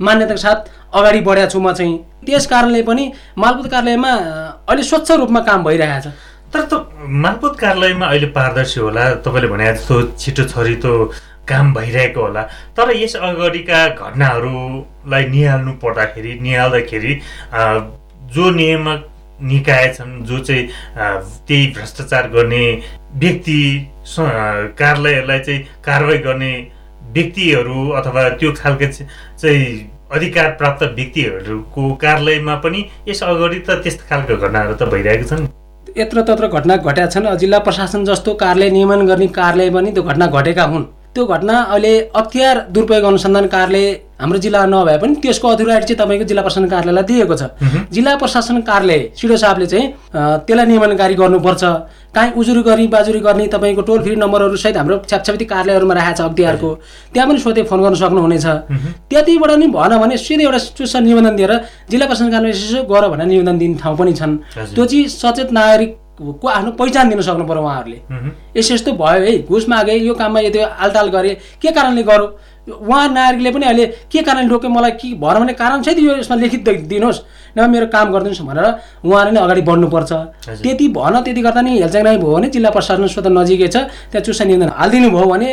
मान्यताको 0.00 0.40
साथ 0.40 0.58
अगाडि 0.94 1.20
बढेको 1.20 1.50
छु 1.52 1.60
म 1.60 1.72
चाहिँ। 1.72 1.98
त्यस 2.24 2.46
कारणले 2.46 2.82
पनि 2.88 3.04
मालपुत 3.36 3.66
कार्यालयमा 3.70 4.12
अहिले 4.70 4.82
स्वच्छ 4.82 5.10
रूपमा 5.20 5.40
काम 5.44 5.64
भइरहेको 5.64 6.00
छ 6.00 6.14
तर 6.54 6.62
त 6.70 6.72
मालपुत 7.02 7.58
कार्यालयमा 7.60 8.06
अहिले 8.06 8.26
पारदर्शी 8.32 8.80
होला। 8.80 9.04
तपाईँले 9.20 9.48
भने 9.52 9.64
जस्तो 9.74 9.94
छिटो 10.16 10.44
छरितो 10.48 10.92
काम 11.48 11.72
भइरहेको 11.74 12.20
होला। 12.20 12.42
तर 12.76 12.96
यस 12.96 13.16
अगाडिका 13.16 13.86
घटनाहरूलाई 13.88 15.24
निहाल्नु 15.30 15.72
पर्दाखेरि 15.82 16.38
निहाल्दाखेरि 16.42 17.20
जो 18.34 18.50
नियामक 18.50 19.10
निकाय 19.42 19.88
छन् 19.94 20.22
जो 20.26 20.38
चाहिँ 20.40 20.68
त्यही 21.46 21.66
भ्रष्टाचार 21.76 22.28
गर्ने 22.34 22.64
व्यक्ति 23.22 23.60
कार्यालयहरूलाई 24.78 25.38
चाहिँ 25.38 25.60
कारवाही 25.84 26.18
गर्ने 26.18 26.52
व्यक्तिहरू 27.14 27.88
अथवा 27.98 28.28
त्यो 28.38 28.52
खालको 28.52 28.86
चाहिँ 28.92 29.90
अधिकार 30.12 30.50
प्राप्त 30.58 30.82
व्यक्तिहरूको 30.96 31.92
कार्यालयमा 32.02 32.54
पनि 32.64 32.84
यस 33.08 33.22
अगाडि 33.22 33.58
त 33.58 33.82
त्यस्तो 33.84 34.04
खालको 34.08 34.36
घटनाहरू 34.36 34.74
त 34.74 34.88
भइरहेको 34.92 35.26
छन्। 35.28 35.48
यत्र 35.96 36.22
तत्र 36.28 36.46
घटना 36.48 36.76
घटेका 36.76 37.06
छन्। 37.06 37.36
जिल्ला 37.38 37.58
प्रशासन 37.66 38.04
जस्तो 38.04 38.34
कार्यालय 38.34 38.70
नियमन 38.70 39.06
गर्ने 39.06 39.26
कार्यालय 39.38 39.70
पनि 39.70 39.92
त्यो 39.92 40.02
घटना 40.02 40.26
घटेका 40.26 40.64
हुन्। 40.72 40.84
त्यो 41.14 41.24
घटना 41.26 41.58
अहिले 41.70 41.92
अख्तियार 42.10 42.58
दुरुपयोग 42.74 43.04
अनुसन्धान 43.04 43.46
कार्यालय 43.46 43.86
हाम्रो 44.20 44.38
जिल्ला 44.38 44.64
नभए 44.66 44.96
पनि 44.98 45.14
त्यसको 45.22 45.48
अथोरिटी 45.48 45.86
चाहिँ 45.86 45.98
तपाईँको 45.98 46.24
जिल्ला 46.26 46.42
प्रशासन 46.42 46.66
कार्यालयलाई 46.74 47.04
दिएको 47.06 47.34
छ। 47.34 47.42
जिल्ला 47.94 48.14
प्रशासन 48.18 48.60
कार्यालय 48.66 49.00
सिडो 49.14 49.36
साहबले 49.36 49.66
चाहिँ 49.66 49.86
त्यसलाई 50.46 50.66
नियमनकारी 50.66 51.14
गर्नुपर्छ। 51.14 51.64
काहीँ 52.14 52.32
उजुरी 52.34 52.62
गर्ने 52.62 52.86
बाजुरी 52.90 53.20
गर्ने 53.26 53.46
तपाईँको 53.46 53.82
टोल 53.86 54.02
फ्री 54.02 54.14
नम्बरहरू 54.16 54.56
सहित 54.56 54.76
हाम्रो 54.76 54.96
छ्यापछ्याप्ती 55.06 55.44
कार्यालयहरूमा 55.54 55.94
राखेको 55.94 56.18
छ 56.18 56.26
अख्तियारको। 56.26 56.70
त्यहाँ 57.14 57.28
पनि 57.28 57.38
सोधे 57.38 57.62
फोन 57.70 57.78
गर्न 57.82 57.94
सक्नुहुनेछ। 57.94 58.46
त्यतिबाट 59.10 59.50
नि 59.54 59.66
भएन 59.70 59.98
भने 60.02 60.16
सिधै 60.18 60.44
एउटा 60.44 60.58
चुस्त 60.78 60.96
निवेदन 61.06 61.36
दिएर 61.36 61.52
जिल्ला 61.90 62.06
प्रशासन 62.06 62.30
कार्यालय 62.30 62.58
यसो 62.58 62.82
गर 62.90 63.08
भनेर 63.14 63.26
निवेदन 63.26 63.58
दिने 63.58 63.78
ठाउँ 63.78 63.96
पनि 63.98 64.12
छन्। 64.14 64.32
त्यो 64.74 64.84
चाहिँ 64.84 65.08
सचेत 65.10 65.52
नागरिक 65.52 65.90
को 66.14 66.48
आफ्नो 66.48 66.70
पहिचान 66.78 67.08
दिन 67.08 67.20
सक्नु 67.20 67.44
पर्यो 67.44 67.62
उहाँहरूले। 67.62 67.98
यस्तो 68.56 68.74
यस्तो 68.74 68.92
भयो 68.94 69.22
है। 69.24 69.38
घुस 69.42 69.68
मागे 69.68 69.94
यो 69.94 70.14
काममा 70.14 70.40
यति 70.40 70.58
आलटाल 70.58 71.08
गरे। 71.10 71.34
के 71.62 71.70
कारणले 71.70 72.02
गरौँ? 72.02 72.28
उहाँ 72.64 73.08
नागरिकले 73.12 73.50
पनि 73.50 73.66
अहिले 73.66 73.86
के 74.08 74.22
कारणले 74.22 74.48
रोक्यो 74.48 74.70
मलाई 74.70 74.90
के 74.96 75.08
भएर 75.20 75.38
भने 75.38 75.52
कारण 75.52 75.82
सहित 75.82 75.98
यो 75.98 76.16
यसमा 76.16 76.36
लिखित 76.36 76.68
दिनुहोस्। 76.88 77.20
न 77.58 77.70
मेरो 77.70 77.86
काम 77.86 78.12
गरिदिनुहोस् 78.12 78.46
भनेर 78.46 78.66
उहाँले 79.04 79.30
नै 79.30 79.40
अगाडि 79.40 79.62
बढ्नुपर्छ। 79.68 80.12
त्यति 80.62 80.88
भन 80.88 81.20
त्यति 81.22 81.42
गर्दा 81.42 81.60
नि 81.60 81.70
हेलचाङ 81.78 82.02
भयो 82.16 82.34
भने 82.34 82.48
जिल्ला 82.48 82.70
प्रशासन 82.70 83.06
स्वतः 83.06 83.30
नजिकै 83.30 83.68
छ। 83.68 83.76
त्यहाँ 84.10 84.24
चुसा 84.24 84.44
निवेदन 84.44 84.70
हालिदिनु 84.70 85.10
भयो 85.10 85.26
भने 85.28 85.48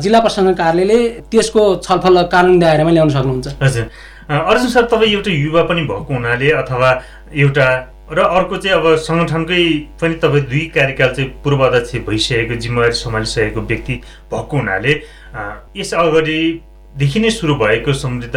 जिल्ला 0.00 0.20
प्रशासन 0.22 0.54
कार्यालयले 0.54 0.98
त्यसको 1.30 1.62
छलफल 1.84 2.22
कानुन 2.32 2.58
दायरामा 2.58 2.90
ल्याउन 2.90 3.10
सक्नुहुन्छ। 3.10 3.46
हजुर। 3.62 3.84
अर्जुन 4.30 4.68
सर 4.70 4.84
तपाईँ 4.90 5.12
एउटा 5.12 5.30
युवा 5.30 5.62
पनि 5.68 5.82
भएको 5.86 6.14
हुनाले 6.14 6.50
अथवा 6.62 6.88
एउटा 7.36 7.66
र 8.06 8.18
अर्को 8.20 8.56
चाहिँ 8.56 8.76
अब 8.78 8.94
सङ्गठनकै 9.02 9.62
पनि 10.00 10.14
तपाईँ 10.22 10.44
दुई 10.46 10.64
कार्यकाल 10.74 11.10
चाहिँ 11.14 11.30
पूर्वाध्यक्ष 11.44 11.94
भइसकेको 12.06 12.54
जिम्मेवारी 12.54 12.92
सम्हालिसकेको 12.94 13.60
व्यक्ति 13.66 13.94
भएको 14.30 14.56
हुनाले 14.56 14.92
यस 15.76 15.92
अगाडिदेखि 15.94 17.20
नै 17.20 17.30
सुरु 17.30 17.54
भएको 17.58 17.92
समृद्ध 17.92 18.36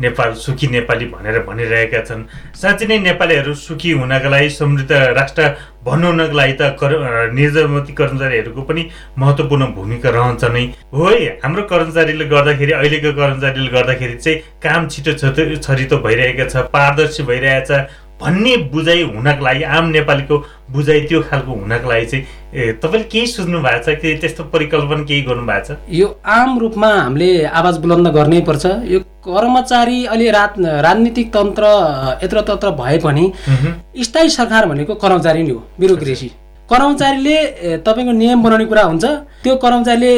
नेपाल 0.00 0.32
सुखी 0.40 0.66
नेपाली 0.66 1.06
भनेर 1.12 1.38
भनिरहेका 1.44 2.00
छन्। 2.08 2.24
साँच्चै 2.56 2.86
नै 2.86 2.98
नेपालीहरू 2.98 3.54
सुखी 3.54 3.90
हुनका 4.00 4.28
लागि 4.28 4.50
समृद्ध 4.50 4.92
राष्ट्र 5.20 5.48
भन्नुहुनको 5.84 6.36
लागि 6.36 6.56
त 6.56 6.74
कर 6.80 6.92
निर्जमती 7.36 7.92
कर्मचारीहरूको 7.92 8.62
पनि 8.64 8.88
महत्त्वपूर्ण 9.20 9.66
भूमिका 9.76 10.10
रहन्छ 10.10 10.44
नै। 10.48 10.64
हो 10.96 11.06
है 11.06 11.28
हाम्रो 11.44 11.62
कर्मचारीले 11.68 12.24
गर्दाखेरि 12.34 12.72
अहिलेको 12.72 13.12
कर्मचारीले 13.20 13.70
गर्दाखेरि 13.76 14.16
चाहिँ 14.16 14.38
काम 14.64 14.88
छिटो 14.88 15.12
छरितो 15.60 15.96
भइरहेको 16.00 16.48
छ 16.50 16.68
पारदर्शी 16.72 17.22
भइरहेछ 17.30 17.70
भन्ने 18.20 18.56
बुझाइ 18.72 19.02
हुनको 19.02 19.44
लागि 19.44 19.62
आम 19.76 19.84
नेपालीको 19.96 20.36
बुझाइ 20.72 21.00
त्यो 21.08 21.20
खालको 21.28 21.52
हुनको 21.52 21.88
लागि 21.90 22.06
चाहिँ 22.06 22.24
तपाईँले 22.82 23.08
केही 23.12 23.26
सोच्नु 23.26 23.58
भएको 23.60 23.82
छ 23.84 23.96
कि 24.00 24.14
त्यस्तो 24.20 24.44
परिकल्पना 24.52 25.02
केही 25.08 25.22
गर्नु 25.28 25.44
भएको 25.46 25.64
छ? 25.66 25.78
यो 25.90 26.06
आम 26.26 26.58
रूपमा 26.58 26.90
हामीले 26.94 27.30
आवाज 27.60 27.78
बुलन्द 27.84 28.08
गर्नै 28.16 28.40
पर्छ। 28.48 28.64
यो 28.92 28.98
कर्मचारी 29.26 30.04
अहिले 30.06 30.30
रात 30.30 30.54
राजनीतिक 30.58 31.32
तन्त्र 31.32 31.64
यत्र 32.24 32.40
तत्र 32.48 32.70
भए 32.80 32.98
पनि 33.04 33.24
स्थायी 34.04 34.30
सरकार 34.30 34.66
भनेको 34.68 34.94
कर्मचारी 35.04 35.42
नै 35.42 35.50
हो 35.50 35.62
ब्युरोक्रेसी। 35.80 36.28
कर्मचारीले 36.68 37.36
तपाईँको 37.86 38.12
नियम 38.12 38.42
बनाउने 38.42 38.64
कुरा 38.70 38.82
हुन्छ। 38.82 39.04
त्यो 39.42 39.54
कर्मचारीले 39.64 40.12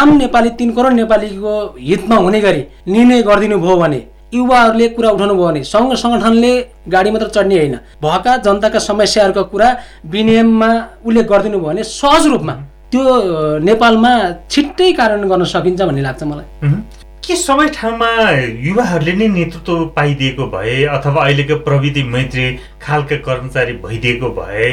आम 0.00 0.16
नेपाली 0.16 0.50
तिन 0.58 0.70
करोड 0.76 0.92
नेपालीको 0.92 1.52
हितमा 1.80 2.16
हुने 2.16 2.40
गरी 2.40 2.62
निर्णय 2.88 3.22
गरिदिनु 3.22 3.58
भयो 3.60 3.76
भने 3.76 4.00
युवाहरूले 4.34 4.88
कुरा 4.96 5.10
उठाउनु 5.10 5.34
भयो 5.34 5.46
भने 5.46 5.62
सङ्घ 5.64 5.92
सङ्गठनले 6.02 6.52
गाडी 6.88 7.10
मात्र 7.10 7.28
चढ्ने 7.36 7.56
होइन। 7.58 7.76
भएका 8.02 8.36
जनताका 8.46 8.78
समस्याहरूको 8.88 9.42
कुरा 9.52 9.68
विनियममा 10.14 10.70
उल्लेख 11.06 11.26
गरिदिनु 11.32 11.58
भयो 11.58 11.68
भने 11.68 11.82
सहज 11.90 12.26
रूपमा 12.32 12.54
त्यो 12.92 13.02
नेपालमा 13.68 14.12
छिट्टै 14.50 14.92
कारण 15.00 15.28
गर्न 15.28 15.44
सकिन्छ 15.52 15.80
भन्ने 15.82 16.02
लाग्छ 16.02 16.22
मलाई। 16.30 16.46
के 17.24 17.34
सबै 17.38 17.66
ठाउँमा 17.76 18.08
युवाहरूले 18.68 19.12
नै 19.20 19.28
नेतृत्व 19.36 19.84
पाइदिएको 19.96 20.46
भए 20.54 20.76
अथवा 20.96 21.22
अहिलेको 21.24 21.56
प्रविधि 21.68 22.02
मैत्री 22.14 22.46
खालका 22.82 23.16
कर्मचारी 23.28 23.72
भइदिएको 23.84 24.28
भए 24.38 24.66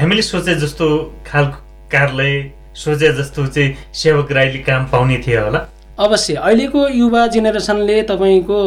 हामीले 0.00 0.22
सोचे 0.22 0.54
जस्तो 0.62 0.86
खालको 1.26 1.58
कार्यालय 1.92 2.32
सोचे 2.74 3.12
जस्तो 3.18 3.46
चाहिँ 3.46 3.76
सेवक 3.94 4.32
राईले 4.32 4.58
काम 4.64 4.86
पाउने 4.92 5.18
थिए 5.26 5.38
होला। 5.38 5.60
अवश्य। 6.00 6.34
अहिलेको 6.34 6.86
युवा 6.88 7.26
जेनेरेसनले 7.26 8.02
तपाईँको 8.08 8.58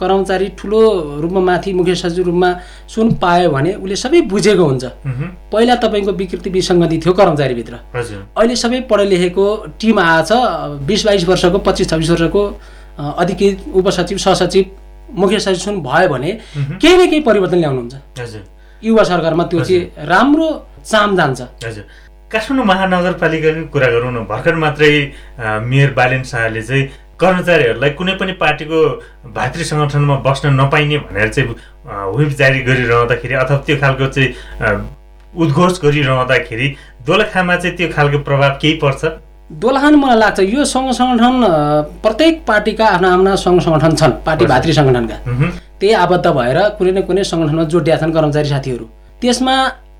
कर्मचारी 0.00 0.48
ठुलो 0.58 0.80
रूपमा 1.20 1.40
माथि 1.40 1.72
मुख्य 1.72 1.94
सचिव 1.94 2.24
रूपमा 2.24 2.50
सुन 2.88 3.12
पायो 3.16 3.50
भने 3.50 3.72
उसले 3.74 3.96
सबै 3.96 4.20
बुझेको 4.28 4.64
हुन्छ। 4.64 4.84
पहिला 5.52 5.74
तपाईँको 5.84 6.12
विकृति 6.12 6.50
विसङ्गति 6.50 6.98
थियो 6.98 7.12
कर्मचारीभित्र। 7.12 7.74
अहिले 8.36 8.56
सबै 8.56 8.80
पढे 8.90 9.04
लेखेको 9.04 9.44
टिम 9.80 9.98
आएछ 10.00 10.32
बिस 10.86 11.06
बाइस 11.06 11.28
वर्षको 11.28 11.58
पच्चिस 11.58 11.88
छब्बिस 11.90 12.10
वर्षको 12.10 12.42
अधिकृत 12.98 13.64
उपसचिव 13.74 14.18
सहसचिव 14.18 14.64
मुख्य 15.16 15.38
सचिव 15.40 15.60
सुन 15.64 15.80
भयो 15.82 16.08
भने 16.08 16.30
केही 16.52 16.96
न 16.96 17.08
केही 17.10 17.20
परिवर्तन 17.20 17.58
ल्याउनुहुन्छ। 17.58 18.36
युवा 18.82 19.02
सरकारमा 19.04 19.44
त्यो 19.44 19.60
चाहिँ 19.64 20.06
राम्रो 20.08 20.48
चाम 20.84 21.16
जान्छ। 21.16 21.40
काठमाडौँ 22.32 22.66
महानगरपालिकाको 22.72 23.62
कुरा 23.72 23.88
गरौँ 23.94 24.12
न 24.12 24.24
भर्खर 24.32 24.54
मात्रै 24.64 24.92
मेयर 25.70 25.90
बालेन 25.98 26.22
शाहले 26.32 26.62
चाहिँ 26.68 26.88
कर्मचारीहरूलाई 27.20 27.90
कुनै 27.98 28.14
पनि 28.20 28.32
पार्टीको 28.42 28.78
भातृ 29.36 29.64
सङ्गठनमा 29.70 30.16
बस्न 30.26 30.52
नपाइने 30.60 30.98
भनेर 31.06 31.28
चाहिँ 31.34 31.48
व्हिप 32.16 32.30
जारी 32.40 32.60
गरिरहँदाखेरि 32.68 33.34
अथवा 33.42 33.56
त्यो 33.66 33.76
खालको 33.82 34.06
चाहिँ 34.14 34.30
उद्घोष 35.42 35.80
गरिरहँदाखेरि 35.84 36.66
दोलखामा 37.06 37.56
चाहिँ 37.56 37.76
त्यो 37.76 37.88
खालको 37.94 38.18
प्रभाव 38.28 38.58
केही 38.62 38.74
पर्छ? 38.82 39.04
दोलखान 39.62 39.94
मलाई 40.02 40.18
लाग्छ 40.18 40.40
यो 40.54 40.64
सङ्घ 40.72 40.90
सङ्गठन 40.98 41.34
प्रत्येक 42.02 42.34
पार्टीका 42.48 42.86
आफ्ना 42.96 43.08
आफ्ना 43.14 43.36
सङ्घ 43.44 43.60
सङ्गठन 43.66 43.94
छन् 44.00 44.12
पार्टी 44.26 44.46
भातृ 44.52 44.72
सङ्गठनका। 44.78 45.16
त्यही 45.80 45.94
आबद्ध 46.04 46.26
भएर 46.38 46.58
कुनै 46.78 46.92
न 46.92 47.00
कुनै 47.08 47.24
सङ्गठनमा 47.30 47.64
जोडिया 47.72 47.96
छन् 48.02 48.12
कर्मचारी 48.16 48.48
साथीहरू। 48.48 48.84
त्यसमा 49.22 49.56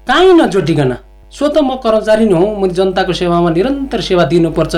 काहीँ 0.09 0.33
नजोटिकन 0.41 0.93
स्वत 1.33 1.57
म 1.59 1.77
कर्मचारी 1.85 2.25
नै 2.29 2.37
हुँ 2.37 2.51
म 2.61 2.69
जनताको 2.69 3.13
सेवामा 3.13 3.51
निरन्तर 3.57 4.01
सेवा 4.01 4.25
दिनुपर्छ। 4.33 4.75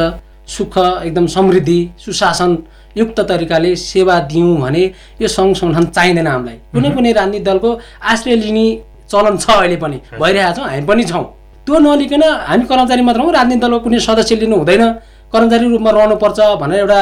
सुख 0.46 0.74
एकदम 1.08 1.26
समृद्धि 1.26 1.78
सुशासन 1.98 2.50
युक्त 2.96 3.20
तरिकाले 3.28 3.74
सेवा 3.74 4.18
दिउँ 4.30 4.56
भने 4.62 4.82
यो 5.20 5.28
सङ्घ 5.28 5.56
सङ्गठन 5.56 5.84
चाहिँदैन 5.96 6.26
हामीलाई। 6.26 6.56
कुनै 6.72 6.90
कुनै 6.94 7.12
राजनीतिक 7.18 7.44
दलको 7.44 7.70
आश्रय 8.12 8.36
लिने 8.44 8.66
चलन 9.10 9.36
छ 9.40 9.46
अहिले 9.50 9.76
पनि 9.82 9.98
भइरहेको 10.20 10.52
छ 10.54 10.68
हामी 10.68 10.84
पनि 10.86 11.04
छौँ। 11.10 11.24
त्यो 11.66 11.78
नलिकन 11.80 12.22
हामी 12.22 12.64
कर्मचारी 12.70 13.02
मात्र 13.02 13.20
हौँ 13.24 13.32
राजनीतिक 13.34 13.62
दलको 13.64 13.78
कुनै 13.84 13.98
सदस्य 14.06 14.34
लिनु 14.44 14.56
हुँदैन। 14.62 14.84
कर्मचारी 15.32 15.64
रूपमा 15.72 15.90
रहनुपर्छ 15.90 16.38
भनेर 16.62 16.78
एउटा 16.84 16.98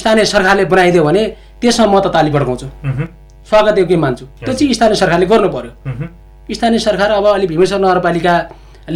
स्थानीय 0.00 0.24
सरकारले 0.34 0.64
बनाइदियो 0.72 1.02
भने 1.04 1.22
त्यसमा 1.60 1.86
म 1.86 2.00
त 2.00 2.06
ताली 2.10 2.30
पड्काउँछु 2.34 2.66
स्वागत 3.50 3.78
योग्य 3.78 3.96
मान्छु? 3.96 4.24
त्यो 4.40 4.52
चाहिँ 4.56 4.74
स्थानीय 4.74 4.96
सरकारले 5.02 5.26
गर्नु 5.30 5.48
पर्यो। 5.54 5.72
स्थानीय 6.50 6.78
सरकार 6.80 7.10
अब 7.12 7.26
अलि 7.36 7.46
भीमेश्वर 7.46 7.78
नगरपालिका 7.78 8.34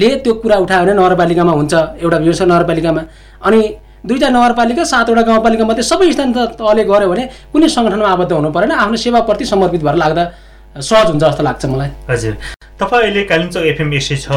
ले 0.01 0.09
त्यो 0.25 0.35
कुरा 0.43 0.57
उठायो 0.65 0.85
भने 0.85 0.95
नगरपालिकामा 1.01 1.53
हुन्छ 1.53 1.75
एउटा 2.03 2.19
व्यवस 2.25 2.43
नगरपालिकामा। 2.43 3.03
अनि 3.47 3.61
दुईवटा 4.07 4.29
नगरपालिका 4.29 4.85
सातवटा 4.85 5.23
गाउँपालिका 5.29 5.65
मात्रै 5.65 5.85
सबै 5.91 6.13
स्थान 6.13 6.33
तहले 6.33 6.85
गऱ्यो 6.85 7.09
भने 7.13 7.25
कुनै 7.53 7.69
सङ्गठनमा 7.77 8.09
आबद्ध 8.15 8.33
हुनु 8.33 8.51
परेन 8.57 8.73
आफ्नो 8.85 8.97
सेवाप्रति 9.05 9.45
समर्पित 9.53 9.83
भएर 9.87 9.97
लाग्दा 10.05 10.25
सहज 10.75 11.07
हुन्छ 11.11 11.23
जस्तो 11.25 11.43
लाग्छ 11.43 11.65
मलाई। 11.73 11.91
हजुर। 12.11 12.35
तपाईँ 12.81 13.03
अहिले 13.03 13.23
कालिम्पोङ 13.31 13.63
एफएम 13.65 13.93
एक 13.95 14.03
सय 14.03 14.17
छ 14.19 14.29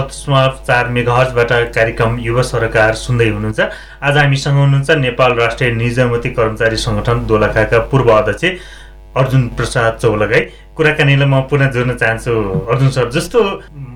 चार 0.67 0.87
मेघहजबाट 0.95 1.51
कार्यक्रम 1.75 2.11
युवा 2.21 2.41
सरकार 2.53 2.93
सुन्दै 2.95 3.27
हुनुहुन्छ। 3.29 3.59
आज 4.07 4.17
हामीसँग 4.17 4.57
हुनुहुन्छ 4.63 4.89
नेपाल 5.03 5.31
राष्ट्रिय 5.41 5.71
निजामती 5.81 6.29
कर्मचारी 6.37 6.77
सङ्गठन 6.85 7.25
दोलखाका 7.27 7.79
पूर्व 7.91 8.09
अध्यक्ष 8.13 8.45
अर्जुन 9.15 9.47
प्रसाद 9.57 9.97
चौलगाई 10.01 10.41
कुराकानीलाई 10.77 11.27
म 11.27 11.41
पुनः 11.49 11.71
जोड्न 11.73 11.93
चाहन्छु। 11.97 12.31
अर्जुन 12.69 12.89
सर 12.93 13.09
जस्तो 13.11 13.39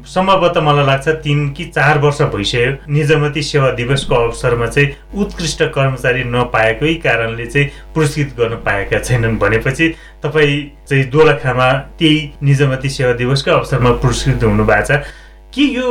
सम्भवतः 0.02 0.62
मलाई 0.62 0.86
लाग्छ 0.86 1.08
तिन 1.22 1.50
कि 1.54 1.66
चार 1.66 1.98
वर्ष 2.02 2.22
भइसक्यो। 2.34 2.90
निजामती 2.90 3.42
सेवा 3.42 3.70
दिवसको 3.78 4.16
अवसरमा 4.16 4.68
चाहिँ 4.68 4.90
उत्कृष्ट 5.14 5.62
कर्मचारी 5.76 6.24
नपाएकै 6.26 6.94
कारणले 7.06 7.46
चाहिँ 7.46 7.68
पुरस्कृत 7.94 8.34
गर्न 8.40 8.56
पाएका 8.66 9.00
छैनन् 9.00 9.38
भनेपछि 9.38 9.90
तपाईँ 10.24 10.58
चाहिँ 10.90 11.06
दोलखामा 11.14 11.72
त्यही 12.00 12.18
निजामती 12.42 12.90
सेवा 12.90 13.14
दिवसको 13.22 13.52
अवसरमा 13.52 13.92
पुरस्कृत 14.02 14.44
हुनुभएको 14.44 14.86
छ। 14.88 15.06
के 15.54 15.64
यो 15.78 15.88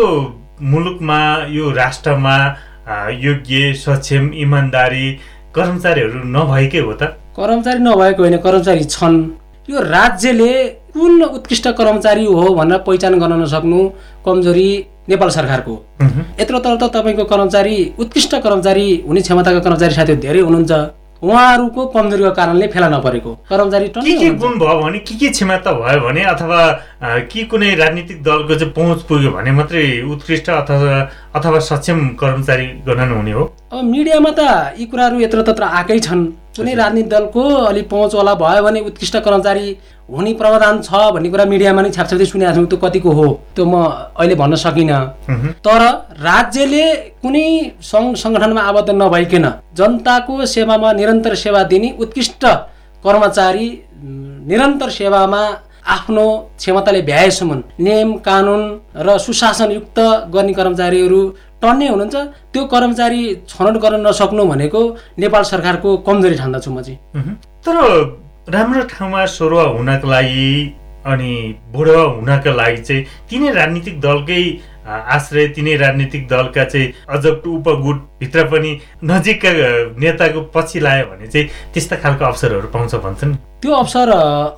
मुलुकमा 0.59 1.21
यो 1.55 1.71
राष्ट्रमा 1.71 2.37
योग्य 3.15 3.73
सक्षम 3.79 4.31
इमान्दारी 4.35 5.07
कर्मचारीहरू 5.55 6.21
नभएकै 6.27 6.79
हो 6.81 6.93
त? 6.93 7.15
कर्मचारी 7.37 7.79
नभएको 7.79 8.23
होइन 8.23 8.37
कर्मचारी 8.39 8.85
छन्। 8.87 9.17
यो 9.69 9.81
राज्यले 9.81 10.53
कुन 10.95 11.23
उत्कृष्ट 11.25 11.69
कर्मचारी 11.79 12.25
हो 12.27 12.55
भनेर 12.55 12.79
पहिचान 12.87 13.19
गर्न 13.21 13.43
नसक्नु 13.43 13.81
कमजोरी 14.27 14.69
नेपाल 15.09 15.29
सरकारको। 15.31 15.75
यत्रो 16.41 16.59
तर 16.59 16.77
त 16.77 16.91
तपाईँको 16.95 17.25
कर्मचारी 17.25 17.77
उत्कृष्ट 17.99 18.35
कर्मचारी 18.43 18.87
हुने 19.09 19.21
क्षमताका 19.21 19.61
कर्मचारी 19.61 19.95
साथीहरू 19.95 20.21
धेरै 20.21 20.41
हुनुहुन्छ। 20.41 20.73
उहाँहरूको 21.23 21.87
कमजोरीको 21.95 22.31
कारणले 22.33 22.67
फेला 22.67 22.89
नपरेको। 22.89 23.33
कर्मचारी 23.49 23.89
के 23.89 24.13
के 24.19 24.29
गुण 24.41 24.59
भयो 24.59 24.77
भने 24.81 24.99
के 24.99 25.15
के 25.15 25.29
क्षमता 25.29 25.73
भयो 25.79 26.01
भने 26.01 26.23
अथवा 26.33 26.61
के 27.29 27.45
कुनै 27.45 27.75
राजनीतिक 27.77 28.23
दलको 28.25 28.55
चाहिँ 28.55 28.73
पहुँच 28.73 29.03
पुग्यो 29.09 29.31
भने 29.31 29.51
मात्रै 29.53 29.85
उत्कृष्ट 30.11 30.51
अथवा 30.51 31.01
अथवा 31.37 31.59
सक्षम 31.61 32.09
कर्मचारी 32.21 32.67
गणना 32.89 33.15
हुने 33.15 33.33
हो? 33.33 33.45
अब 33.73 33.85
मिडियामा 33.87 34.31
त 34.35 34.43
यी 34.79 34.85
कुराहरू 34.91 35.21
यत्र 35.21 35.43
तत्र 35.47 35.63
आएकै 35.63 35.99
छन्। 36.03 36.23
कुनै 36.59 36.73
राजनीतिक 36.75 37.11
दलको 37.11 37.43
अलिक 37.71 37.87
पहुँचवाला 37.91 38.33
भयो 38.35 38.63
भने 38.67 38.81
उत्कृष्ट 38.83 39.17
कर्मचारी 39.23 39.67
हुने 40.11 40.33
प्रावधान 40.41 40.81
छ 40.83 40.91
भन्ने 41.15 41.31
कुरा 41.31 41.45
मिडियामा 41.47 41.83
नै 41.87 41.91
छ्यापछ्याप्दै 41.95 42.27
सुनेको 42.27 42.55
छौँ। 42.57 42.67
त्यो 42.67 42.79
कतिको 42.83 43.11
हो? 43.15 43.27
त्यो 43.55 43.65
म 43.65 43.75
अहिले 44.19 44.35
भन्न 44.43 44.55
सकिनँ। 44.59 44.99
तर 45.63 45.83
राज्यले 46.19 46.85
कुनै 47.23 47.47
सङ्घ 47.79 48.11
सङ्गठनमा 48.19 48.63
आबद्ध 48.71 48.91
नभइकन 48.91 49.47
जनताको 49.79 50.35
सेवामा 50.55 50.93
निरन्तर 51.01 51.35
सेवा 51.39 51.63
दिने 51.71 51.95
उत्कृष्ट 52.03 52.43
कर्मचारी 53.05 53.69
निरन्तर 54.51 54.91
सेवामा 54.99 55.43
आफ्नो 55.95 56.27
क्षमताले 56.59 57.01
भ्याएसम्म 57.03 57.63
नियम 57.87 58.11
कानुन 58.27 58.63
र 59.07 59.17
सुशासनयुक्त 59.19 59.99
गर्ने 60.35 60.53
कर्मचारीहरू 60.59 61.23
टन्ने 61.63 61.89
हुनुहुन्छ। 61.89 62.17
त्यो 62.53 62.65
कर्मचारी 62.73 63.23
छनौट 63.49 63.77
गर्न 63.85 64.07
नसक्नु 64.07 64.45
भनेको 64.53 64.81
नेपाल 65.19 65.43
सरकारको 65.53 65.97
कमजोरी 66.09 66.37
ठान्दछु 66.43 66.71
म 66.71 66.81
चाहिँ। 66.83 66.99
तर 67.65 67.77
राम्रो 68.49 68.83
ठाउँमा 68.93 69.25
सरुवा 69.29 69.65
हुनको 69.77 70.07
लागि 70.09 70.49
अनि 71.07 71.33
बुढवा 71.73 72.03
हुनका 72.17 72.51
लागि 72.53 72.81
चाहिँ 72.89 73.05
तिनै 73.31 73.51
राजनीतिक 73.53 74.01
दलकै 74.01 74.43
आश्रय 74.91 75.47
तिनै 75.57 75.77
राजनीतिक 75.77 76.27
दलका 76.29 76.65
चाहिँ 76.65 76.93
अझ 77.09 77.25
उपगुटभित्र 77.27 78.45
पनि 78.53 78.71
नजिकका 79.05 79.51
नेताको 79.97 80.41
पछि 80.55 80.81
लायो 80.81 81.05
भने 81.07 81.27
चाहिँ 81.27 81.47
त्यस्ता 81.73 81.97
खालको 82.03 82.25
अवसरहरू 82.25 82.69
पाउँछ 82.75 82.95
भन्छन्। 83.05 83.35
त्यो 83.63 83.73
अवसर 83.73 84.09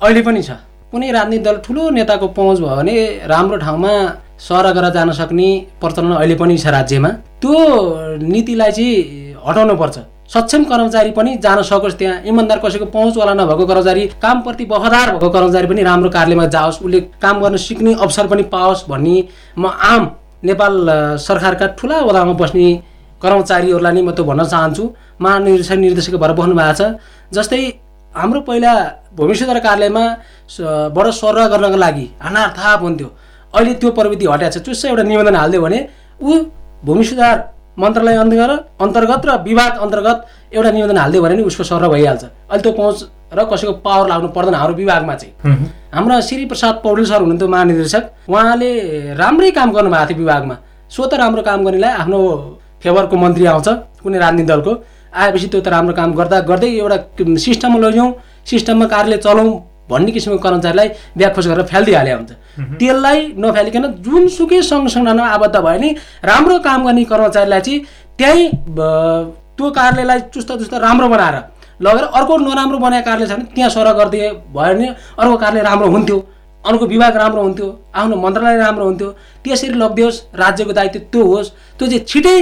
अहिले 0.03 0.21
पनि 0.23 0.41
छ। 0.43 0.51
कुनै 0.91 1.11
राजनीतिक 1.11 1.43
दल 1.43 1.57
ठुलो 1.65 1.89
नेताको 1.89 2.27
पहुँच 2.35 2.59
भयो 2.59 2.75
भने 2.75 2.95
राम्रो 3.27 3.57
ठाउँमा 3.57 3.93
सर 4.39 4.71
गरेर 4.73 4.91
जान 4.93 5.11
सक्ने 5.11 5.47
प्रचलन 5.81 6.11
अहिले 6.13 6.35
पनि 6.35 6.57
छ 6.57 6.67
राज्यमा। 6.67 7.09
त्यो 7.41 7.53
नीतिलाई 8.23 8.71
चाहिँ 8.71 9.35
हटाउनु 9.47 9.75
पर्छ। 9.75 9.97
सक्षम 10.33 10.63
कर्मचारी 10.63 11.11
पनि 11.11 11.35
जान 11.43 11.61
सकोस् 11.61 11.97
त्यहाँ। 11.99 12.21
इमान्दार 12.25 12.59
कसैको 12.59 12.85
पहुँचवाला 12.89 13.33
नभएको 13.33 13.65
कर्मचारी 13.67 14.07
कामप्रति 14.23 14.65
वफादार 14.65 15.11
भएको 15.13 15.29
कर्मचारी 15.29 15.67
पनि 15.67 15.83
राम्रो 15.83 16.09
कार्यालयमा 16.09 16.45
जाओस्। 16.47 16.81
उसले 16.81 16.99
काम 17.21 17.41
गर्न 17.41 17.57
सिक्ने 17.59 17.93
अवसर 17.93 18.27
पनि 18.27 18.43
पाओस् 18.49 18.87
भन्ने 18.89 19.15
म 19.57 19.67
आम 19.67 20.03
नेपाल 20.43 20.73
सरकारका 21.21 21.67
ठुला 21.77 21.99
ओदामा 22.09 22.33
बस्ने 22.33 22.67
कर्मचारीहरूलाई 23.21 23.93
नै 23.93 24.01
म 24.01 24.11
त्यो 24.11 24.25
भन्न 24.25 24.43
चाहन्छु। 24.43 24.83
महानिर्देशक 25.21 25.77
निर्देशक 25.77 26.15
भएर 26.17 26.31
बस्नु 26.33 26.55
भएको 26.55 26.73
छ। 26.73 26.81
जस्तै 27.31 27.61
हाम्रो 28.11 28.41
पहिला 28.47 28.73
भूमि 29.15 29.35
सुधार 29.35 29.59
कार्यालयमा 29.59 30.03
बडो 30.95 31.11
सरह 31.11 31.47
गर्नको 31.47 31.77
लागि 31.77 32.05
हानार 32.23 32.47
थाहा 32.57 32.73
हुन्थ्यो। 32.81 33.09
अहिले 33.55 33.73
त्यो 33.81 33.89
प्रविधि 33.97 34.25
हटाएको 34.25 34.59
छ 34.59 34.63
चुस्सै 34.65 34.89
एउटा 34.89 35.03
निवेदन 35.03 35.35
हालिदियो 35.35 35.61
भने 35.61 35.79
ऊ 36.21 36.31
भूमि 36.85 37.03
सुधार 37.09 37.37
मन्त्रालय 37.79 38.15
अन्तर्गत 38.23 38.61
अन्तर्गत 38.81 39.25
र 39.25 39.37
विभाग 39.43 39.77
अन्तर्गत 39.85 40.17
एउटा 40.53 40.71
निवेदन 40.71 40.97
हालिदियो 40.97 41.21
भने 41.23 41.35
नि 41.35 41.43
उसको 41.49 41.63
सरह 41.63 41.87
भइहाल्छ। 41.89 42.23
अहिले 42.23 42.61
त्यो 42.63 42.71
पहुँच 42.71 42.97
र 43.33 43.45
कसैको 43.51 43.73
पावर 43.85 44.09
लाग्नु 44.09 44.27
पर्दैन 44.37 44.55
हाम्रो 44.55 44.75
विभागमा 44.77 45.15
चाहिँ। 45.15 45.55
हाम्रा 45.93 46.19
श्री 46.27 46.45
प्रसाद 46.45 46.75
पौडेल 46.83 47.05
सर 47.05 47.19
हुनुहुन्थ्यो 47.21 47.47
महानिर्देशक 47.49 48.03
उहाँले 48.29 48.69
राम्रै 49.21 49.51
काम 49.57 49.71
गर्नुभएको 49.73 50.07
थियो 50.09 50.19
विभागमा। 50.19 50.55
सो 50.91 51.05
त 51.05 51.13
राम्रो 51.21 51.41
काम 51.41 51.63
गर्नेलाई 51.65 51.93
आफ्नो 52.01 52.19
फेभरको 52.83 53.15
मन्त्री 53.17 53.45
आउँछ 53.53 53.67
कुनै 54.03 54.17
राजनीतिक 54.19 54.47
दलको। 54.47 54.73
आएपछि 55.13 55.47
त्यो 55.47 55.61
त 55.61 55.67
राम्रो 55.73 55.93
काम 55.97 56.13
गर्दा 56.13 56.39
गर्दै 56.49 56.69
एउटा 56.77 56.97
सिस्टममा 57.45 57.79
लैजाउँ 57.79 58.09
सिस्टममा 58.49 58.85
कार्यालय 58.93 59.17
चलाउँ 59.25 59.49
भन्ने 59.89 60.11
किसिमको 60.11 60.39
कर्मचारीलाई 60.45 60.87
व्याखोज 61.17 61.47
गरेर 61.47 61.65
फ्यालिदिइहाले 61.71 62.11
हुन्छ। 62.13 62.31
त्यसलाई 62.79 63.19
नफ्यालिकन 63.37 63.85
जुनसुकै 64.05 64.61
सङ्घ 64.61 64.85
सङ्गठनमा 64.95 65.27
आबद्ध 65.35 65.55
भयो 65.55 65.63
भने 65.63 65.89
राम्रो 66.23 66.59
काम 66.67 66.79
गर्ने 66.87 67.03
कर्मचारीलाई 67.11 67.61
चाहिँ 67.61 67.79
त्यहीँ 68.19 68.45
त्यो 69.57 69.69
कार्यालयलाई 69.77 70.19
चुस्त 70.33 70.49
चुस्त 70.59 70.73
राम्रो 70.85 71.07
बनाएर 71.13 71.35
लगेर 71.81 72.05
अर्को 72.17 72.33
नराम्रो 72.37 72.77
बनाएको 72.85 73.05
कार्यालय 73.05 73.27
छ 73.27 73.35
भने 73.37 73.45
त्यहाँ 73.55 73.69
सर 73.75 73.87
गरिदिए 73.99 74.29
भयो 74.55 74.73
भने 74.73 74.87
अर्को 75.19 75.35
कार्यालय 75.43 75.63
राम्रो 75.69 75.87
हुन्थ्यो 75.95 76.17
अर्को 76.63 76.85
विभाग 76.87 77.15
राम्रो 77.17 77.41
हुन्थ्यो 77.43 77.67
आफ्नो 77.99 78.15
मन्त्रालय 78.23 78.57
राम्रो 78.57 78.85
हुन्थ्यो 78.85 79.09
त्यसरी 79.43 79.75
लगिदियोस् 79.83 80.19
राज्यको 80.41 80.73
दायित्व 80.73 80.99
त्यो 81.11 81.23
होस् 81.25 81.49
त्यो 81.79 81.87
चाहिँ 81.87 82.05
छिटै 82.11 82.37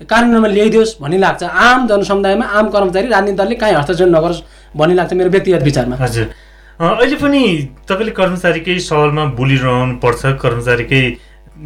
कार्यान्वयनमा 0.00 0.48
ल्याइदियोस् 0.48 0.92
भन्ने 1.02 1.18
लाग्छ। 1.18 1.42
आम 1.42 1.86
जनसमुदायमा 1.88 2.44
आम 2.58 2.66
कर्मचारी 2.70 3.08
राजनीतिक 3.08 3.36
दलले 3.36 3.54
काहीँ 3.62 3.76
हस्तक्षेप 3.76 4.08
नगरोस् 4.08 4.40
भन्ने 4.76 4.94
लाग्छ 4.94 5.12
मेरो 5.18 5.30
व्यक्तिगत 5.30 5.62
विचारमा। 5.62 5.96
हजुर। 5.96 6.26
अहिले 6.74 7.16
पनि 7.16 7.42
तपाईँले 7.86 8.12
कर्मचारीकै 8.18 8.78
सवालमा 8.82 9.24
बोलिरहनु 9.38 9.94
पर्छ 10.02 10.22
कर्मचारीकै 10.42 11.02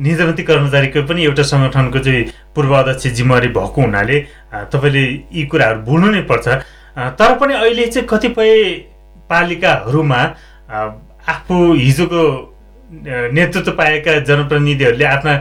निजामती 0.04 0.42
कर्मचारीको 0.44 1.02
पनि 1.08 1.24
एउटा 1.24 1.42
सङ्गठनको 1.48 1.98
चाहिँ 2.04 2.24
पूर्व 2.52 2.72
अध्यक्ष 2.76 3.06
जिम्मेवारी 3.16 3.48
भएको 3.56 3.80
हुनाले 3.80 4.18
तपाईँले 4.68 5.04
यी 5.32 5.44
कुराहरू 5.48 5.80
बोल्नु 5.88 6.10
नै 6.12 6.20
पर्छ। 6.28 6.46
तर 7.16 7.34
पनि 7.40 7.54
अहिले 7.54 7.86
चाहिँ 7.88 8.06
कतिपय 8.10 8.52
पालिकाहरूमा 9.32 10.20
आफू 11.32 11.56
हिजोको 11.72 12.22
नेतृत्व 12.88 13.70
पाएका 13.78 14.12
जनप्रतिनिधिहरूले 14.24 15.04
आफ्ना 15.04 15.32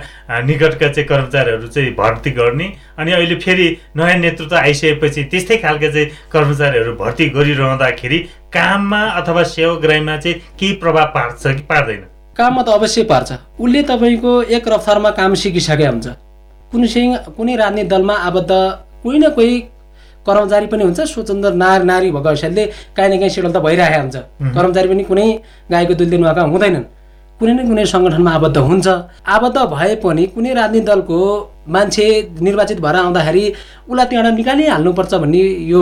निकटका 0.43 0.87
चाहिँ 0.87 1.07
कर्मचारीहरू 1.07 1.67
चाहिँ 1.67 1.93
भर्ती 1.95 2.31
गर्ने 2.31 2.67
अनि 2.99 3.11
अहिले 3.11 3.35
फेरि 3.39 3.67
नयाँ 3.95 4.17
नेतृत्व 4.19 4.55
आइसकेपछि 4.57 5.23
त्यस्तै 5.31 5.57
खालका 5.57 5.89
चाहिँ 5.91 6.07
कर्मचारीहरू 6.31 6.95
भर्ती 6.95 7.29
गरिरहँदाखेरि 7.29 8.19
काममा 8.51 9.01
अथवा 9.19 9.43
सेवाग्राहीमा 9.55 10.17
चाहिँ 10.17 10.39
केही 10.59 10.73
प्रभाव 10.83 11.05
पार्छ 11.15 11.43
कि 11.47 11.63
पार्दैन? 11.71 12.03
काममा 12.35 12.61
त 12.63 12.69
अवश्य 12.69 13.03
पार्छ। 13.03 13.31
उसले 13.59 13.81
तपाईँको 13.83 14.31
एक 14.51 14.67
रफ्तारमा 14.67 15.09
काम 15.15 15.33
सिकिसके 15.39 15.85
हुन्छ। 15.87 16.07
कुनै 16.71 16.87
कुनै 17.31 17.55
राजनीतिक 17.55 17.89
दलमा 17.89 18.15
आबद्ध 18.27 18.51
कोही 19.03 19.19
न 19.19 19.29
कोही 19.31 19.59
कर्मचारी 20.27 20.67
पनि 20.67 20.83
हुन्छ। 20.83 20.99
स्वतन्त्र 21.15 21.53
नारी 21.55 21.85
नारी 21.87 22.11
भएको 22.11 22.29
हिसाबले 22.29 22.65
काहीँ 22.91 23.09
न 23.15 23.19
काहीँ 23.23 23.31
सेडल 23.31 23.51
त 23.55 23.57
भइरहेको 23.63 24.01
हुन्छ। 24.03 24.15
कर्मचारी 24.51 24.87
पनि 24.91 25.03
कुनै 25.07 25.27
गाईको 25.71 25.93
दुध 25.95 26.09
दिनु 26.11 26.27
हुँदैनन्। 26.27 26.85
कुनै 27.39 27.53
न 27.53 27.59
कुनै 27.69 27.85
सङ्गठनमा 27.85 28.31
आबद्ध 28.37 28.57
हुन्छ। 28.57 28.87
आबद्ध 29.35 29.57
भए 29.73 29.95
पनि 30.03 30.23
कुनै 30.33 30.51
राजनीतिक 30.59 30.85
दलको 30.89 31.17
मान्छे 31.69 32.05
निर्वाचित 32.41 32.79
भएर 32.81 32.95
आउँदाखेरि 32.97 33.43
उसलाई 33.89 34.05
त्यहाँबाट 34.09 34.33
निकालिहाल्नुपर्छ 34.41 35.13
भन्ने 35.21 35.41
यो 35.73 35.81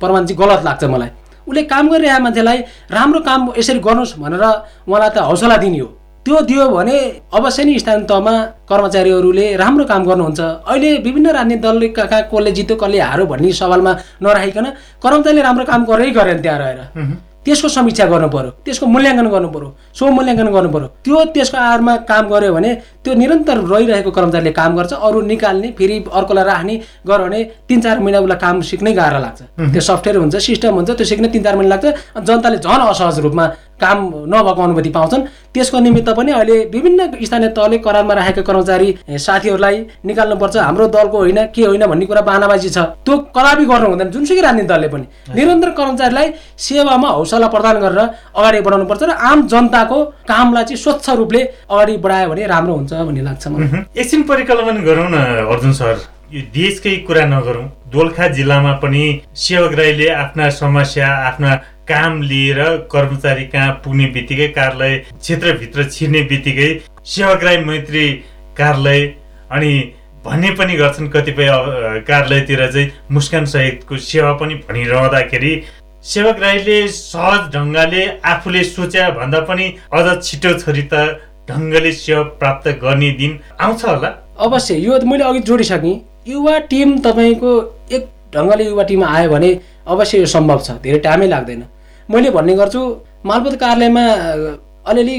प्रमाण 0.00 0.22
चाहिँ 0.26 0.38
गलत 0.42 0.60
लाग्छ 0.66 0.84
मलाई। 0.84 1.10
उसले 1.46 1.62
काम 1.70 1.84
गरिरहेको 1.92 2.22
मान्छेलाई 2.22 2.58
राम्रो 2.90 3.20
काम 3.28 3.40
यसरी 3.58 3.78
गर्नुहोस् 3.78 4.18
भनेर 4.18 4.44
उहाँलाई 4.90 5.10
त 5.14 5.18
हौसला 5.30 5.56
दिने 5.62 5.78
हो 5.78 5.88
त्यो 6.26 6.40
दियो 6.50 6.64
भने 6.70 6.96
अवश्य 7.30 7.62
नै 7.64 7.78
स्थानीय 7.78 8.06
तहमा 8.10 8.34
कर्मचारीहरूले 8.70 9.46
राम्रो 9.62 9.84
काम 9.86 10.02
गर्नुहुन्छ। 10.10 10.40
अहिले 10.66 10.90
विभिन्न 11.06 11.28
राजनीतिक 11.38 11.62
दलले 11.62 11.88
कहाँ 11.98 12.22
कसले 12.30 12.50
जित्यो 12.58 12.76
कसले 12.82 12.98
हारो 13.00 13.26
भन्ने 13.26 13.52
सवालमा 13.54 13.92
नराखिकन 14.22 14.66
कर्मचारीले 15.02 15.42
राम्रो 15.42 15.64
काम 15.70 15.80
गरेरै 15.90 16.10
गरेन 16.18 16.38
त्यहाँ 16.42 16.58
रहेर। 16.58 16.80
त्यसको 17.46 17.68
समीक्षा 17.68 18.06
गर्नु 18.06 18.28
पर्यो 18.34 18.50
त्यसको 18.64 18.86
मूल्याङ्कन 18.86 19.28
गर्नु 19.34 19.48
पर्यो 19.54 19.68
सो 19.98 20.10
मूल्याङ्कन 20.16 20.48
गर्नु 20.54 20.70
पर्यो। 20.74 20.88
त्यो 21.04 21.24
त्यसको 21.34 21.56
आधारमा 21.58 21.96
काम 22.10 22.24
गर्यो 22.32 22.52
भने 22.54 22.70
त्यो 23.02 23.14
निरन्तर 23.14 23.56
रहिरहेको 23.72 24.10
कर्मचारीले 24.10 24.52
काम 24.60 24.76
गर्छ 24.76 24.92
अरू 24.94 25.20
निकाल्ने 25.32 25.68
फेरि 25.78 25.96
अर्कोलाई 26.12 26.44
राख्ने 26.44 26.74
गर्यो 27.06 27.26
भने 27.26 27.40
तिन 27.68 27.80
चार 27.80 27.98
महिना 27.98 28.18
उसलाई 28.22 28.38
काम 28.44 28.60
सिक्नै 28.70 28.92
गाह्रो 28.94 29.18
लाग्छ। 29.26 29.40
त्यो 29.72 29.80
सफ्टवेयर 29.80 30.16
हुन्छ 30.22 30.36
सिस्टम 30.46 30.74
हुन्छ 30.78 30.90
त्यो 30.90 31.06
सिक्न 31.10 31.26
तिन 31.34 31.42
चार 31.42 31.56
महिना 31.56 31.70
लाग्छ 31.74 31.86
जनताले 32.22 32.56
झन् 32.62 32.86
असहज 32.88 33.18
रूपमा 33.26 33.46
काम 33.82 33.98
नभएको 34.30 34.62
अनुभूति 34.62 34.90
पाउँछन्। 34.94 35.22
त्यसको 35.54 35.78
निमित्त 35.82 36.08
पनि 36.14 36.32
अहिले 36.32 36.56
विभिन्न 36.70 37.00
स्थानीय 37.26 37.48
तहले 37.50 37.78
करारमा 37.82 38.14
राखेका 38.14 38.42
कर्मचारी 38.46 39.18
साथीहरूलाई 39.18 39.76
निकाल्नुपर्छ। 40.06 40.56
हाम्रो 40.56 40.86
दलको 40.86 41.18
होइन 41.18 41.38
के 41.50 41.62
होइन 41.66 41.86
भन्ने 41.90 42.06
कुरा 42.06 42.22
बानाबाजी 42.22 42.68
छ। 42.70 42.78
त्यो 43.02 43.16
कदापि 43.34 43.64
गर्नु 43.66 43.88
हुँदैन 43.90 44.10
जुनसुकै 44.14 44.40
राजनीतिक 44.40 44.68
दलले 44.70 44.88
पनि। 44.88 45.06
निरन्तर 45.34 45.70
कर्मचारीलाई 45.74 46.28
सेवामा 46.58 47.08
हौसला 47.32 47.46
प्रदान 47.48 47.76
गरेर 47.80 48.00
अगाडि 48.36 48.60
बढाउनु 48.60 48.84
पर्छ 48.84 49.02
र 49.02 49.10
आम 49.10 49.46
जनताको 49.48 49.98
कामलाई 50.28 50.64
चाहिँ 50.64 50.76
स्वच्छ 50.76 51.08
रूपले 51.16 51.40
अगाडि 51.72 51.96
बढायो 52.04 52.28
भने 52.28 52.46
राम्रो 52.46 52.74
हुन्छ 52.74 52.92
भन्ने 52.92 53.22
लाग्छ 53.22 53.46
मलाई। 53.48 53.80
एकछिन 53.96 54.22
परिकल्पना 54.28 54.80
गरौँ 54.84 55.08
न 55.08 55.16
अर्जुन 55.48 55.72
सर। 55.72 55.96
यो 56.32 56.40
देशकै 56.52 56.96
कुरा 57.08 57.24
नगरौँ। 57.26 57.64
दोलखा 57.92 58.28
जिल्लामा 58.36 58.72
पनि 58.84 59.04
सेवाग्राहीले 59.36 60.08
आफ्ना 60.12 60.48
समस्या 60.60 61.08
आफ्ना 61.28 61.54
काम 61.88 62.20
लिएर 62.22 62.60
कर्मचारी 62.92 63.44
कहाँ 63.48 63.72
पुग्ने 63.84 64.06
बित्तिकै 64.12 64.48
कार्यालय 64.52 64.96
क्षेत्रभित्र 65.16 65.88
छिर्ने 65.90 66.22
बित्तिकै 66.30 66.70
सेवाग्राही 67.14 67.64
मैत्री 67.64 68.06
कार्यालय 68.58 69.00
अनि 69.52 69.72
भन्ने 70.24 70.50
पनि 70.56 70.74
गर्छन् 70.76 71.08
कतिपय 71.10 71.48
कार्यालयतिर 72.08 72.66
चाहिँ 72.72 72.90
मुस्कान 73.10 73.44
सहितको 73.52 73.96
सेवा 74.08 74.32
पनि 74.40 74.54
भनिरहँदाखेरि 74.68 75.52
सेवाग्राहीले 76.02 76.76
सहज 76.88 77.42
ढङ्गले 77.54 78.02
आफूले 78.26 78.62
सोचे 78.64 79.02
भन्दा 79.18 79.40
पनि 79.48 79.66
अझ 79.92 80.06
छिटो 80.22 80.52
छोरी 80.60 80.82
त 80.92 80.94
ढङ्गले 81.48 81.92
सेवा 81.92 82.22
प्राप्त 82.40 82.68
गर्ने 82.82 83.10
दिन 83.20 83.38
आउँछ 83.60 83.84
होला। 83.84 84.08
अवश्य 84.46 84.74
यो 84.76 84.98
मैले 85.06 85.24
अघि 85.24 85.40
जोडिसकेँ। 85.46 85.94
युवा 86.26 86.58
टिम 86.70 86.98
तपाईँको 87.06 87.52
एक 87.94 88.08
ढङ्गले 88.34 88.64
युवा 88.64 88.82
टिम 88.90 89.04
आयो 89.04 89.30
भने 89.30 89.50
अवश्य 89.86 90.18
यो 90.18 90.26
सम्भव 90.26 90.58
छ। 90.66 90.70
धेरै 90.82 90.98
टाइमै 91.06 91.26
लाग्दैन। 91.34 91.62
मैले 92.08 92.30
भन्ने 92.30 92.54
गर्छु 92.58 92.80
मालपोत 93.26 93.54
कार्यालयमा 93.62 94.04
अलिअलि 94.90 95.16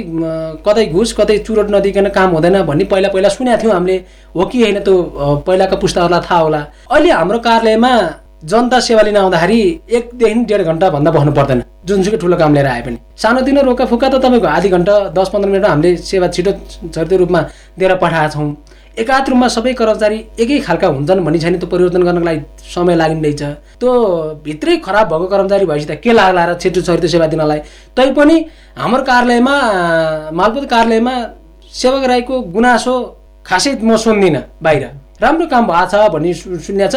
कतै 0.68 0.86
घुस 0.92 1.14
कतै 1.20 1.38
चुरोट 1.48 1.72
नदिकन 1.72 2.08
काम 2.18 2.30
हुँदैन 2.36 2.62
भन्ने 2.68 2.84
पहिला 2.92 3.10
पहिला 3.16 3.30
सुनेको 3.32 3.62
थियौँ 3.64 3.74
हामीले। 3.74 3.96
हो 4.36 4.46
कि 4.52 4.62
होइन 4.64 4.80
त्यो 4.84 4.96
पहिलाको 5.48 5.76
पुस्ताहरूलाई 5.80 6.22
थाहा 6.28 6.40
होला। 6.44 6.62
अहिले 6.92 7.12
हाम्रो 7.12 7.40
कार्यालयमा 7.40 7.94
जनता 8.44 8.80
सेवा 8.80 9.02
लिन 9.02 9.18
आउँदाखेरि 9.18 9.60
एकदेखि 9.90 10.44
डेढ 10.46 10.62
घन्टाभन्दा 10.64 11.12
भन्नु 11.12 11.32
पर्दैन। 11.32 11.64
जुनसुकै 11.88 12.18
ठुलो 12.18 12.38
काम 12.38 12.54
लिएर 12.54 12.68
आए 12.68 12.82
पनि। 12.82 12.98
सानोतिनो 13.16 13.62
रोका 13.62 13.86
फुका 13.86 14.08
त 14.10 14.16
तपाईँको 14.20 14.48
आधी 14.48 14.70
घन्टा 14.70 14.94
दस 15.16 15.30
पन्ध्र 15.34 15.50
मिनटमा 15.50 15.70
हामीले 15.70 15.96
सेवा 15.98 16.28
छिटो 16.28 16.52
छरितो 16.92 17.16
रूपमा 17.24 17.42
दिएर 17.80 17.96
पठाएका 18.04 18.30
छौँ। 18.36 18.48
एकाध 19.00 19.30
रूपमा 19.30 19.48
सबै 19.48 19.74
कर्मचारी 19.74 20.18
एकै 20.40 20.60
खालका 20.60 20.88
हुन्छन् 20.88 21.24
भन्ने 21.26 21.40
छैन 21.40 21.58
त्यो 21.58 21.68
परिवर्तन 21.72 22.04
गर्नको 22.04 22.26
लागि 22.26 22.40
समय 22.68 22.96
लागिँदैछ। 22.96 23.42
त्यो 23.80 23.92
भित्रै 24.44 24.76
खराब 24.86 25.08
भएको 25.08 25.28
कर्मचारी 25.28 25.66
भएपछि 25.66 25.88
त 25.88 26.00
के 26.04 26.12
लाग्ला 26.12 26.44
र 26.46 26.54
छिटो 26.60 26.82
छरितो 26.82 27.08
सेवा 27.08 27.28
दिनलाई? 27.28 27.60
तैपनि 27.96 28.38
हाम्रो 28.78 29.04
कार्यालयमा 29.04 29.56
मालपोत 30.32 30.66
कार्यालयमा 30.70 31.16
सेवक 31.72 32.04
राईको 32.12 32.36
गुनासो 32.54 32.96
खासै 33.46 33.72
म 33.82 33.96
सुन्दिनँ 33.98 34.44
बाहिर। 34.62 34.84
राम्रो 35.22 35.46
काम 35.48 35.64
भएको 35.68 35.86
छ 35.90 35.96
भन्ने 36.14 36.34
सुन्या 36.62 36.88
छ। 36.88 36.96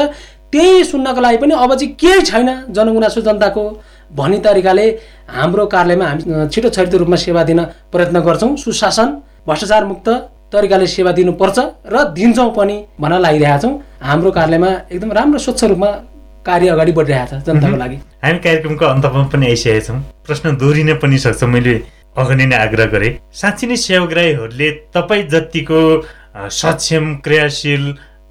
त्यही 0.56 0.84
सुन्नको 0.84 1.20
लागि 1.20 1.36
पनि 1.36 1.54
अब 1.54 1.74
चाहिँ 1.74 1.94
केही 2.00 2.20
छैन 2.24 2.48
जनगुनासो 2.72 3.20
जनताको 3.20 3.62
भन्ने 4.10 4.38
तरिकाले 4.40 4.86
हाम्रो 5.28 5.66
कार्यालयमा 5.68 6.06
हामी 6.06 6.48
छिटो 6.48 6.68
छरितो 6.72 6.96
रूपमा 6.98 7.16
सेवा 7.20 7.42
दिन 7.44 7.60
प्रयत्न 7.92 8.20
गर्छौँ। 8.24 8.56
सुशासन 8.56 9.08
भ्रष्टाचार 9.46 9.84
मुक्त 9.84 10.08
तरिकाले 10.52 10.86
सेवा 10.86 11.12
दिनुपर्छ 11.12 11.58
र 11.92 12.04
दिन्छौँ 12.16 12.50
पनि 12.56 12.76
भन्न 13.00 13.20
लागिरहेका 13.20 13.58
छौँ 13.58 13.72
हाम्रो 14.00 14.30
कार्यालयमा 14.38 14.70
एकदम 14.92 15.12
राम्रो 15.12 15.38
स्वच्छ 15.44 15.64
रूपमा 15.64 15.90
कार्य 16.48 16.68
अगाडि 16.72 16.92
बढिरहेको 16.92 17.36
छ 17.36 17.44
जनताको 17.46 17.76
लागि। 17.76 17.96
हामी 18.24 18.38
कार्यक्रमको 18.46 18.84
अन्तमा 18.86 19.22
पनि 19.28 19.46
आइसकेका 19.46 19.84
छौँ 19.86 20.00
प्रश्न 20.26 20.56
दोहोरिन 20.56 20.94
पनि 21.04 21.18
सक्छ। 21.18 21.44
मैले 21.44 21.74
अगाडि 22.16 22.46
नै 22.46 22.56
आग्रह 22.56 22.86
गरेँ। 22.94 23.12
साँच्ची 23.34 23.66
नै 23.66 23.76
सेवाग्राहीहरूले 23.84 24.70
तपाईँ 24.96 25.28
जतिको 25.28 25.82
सक्षम 26.54 27.14
क्रियाशील 27.24 27.84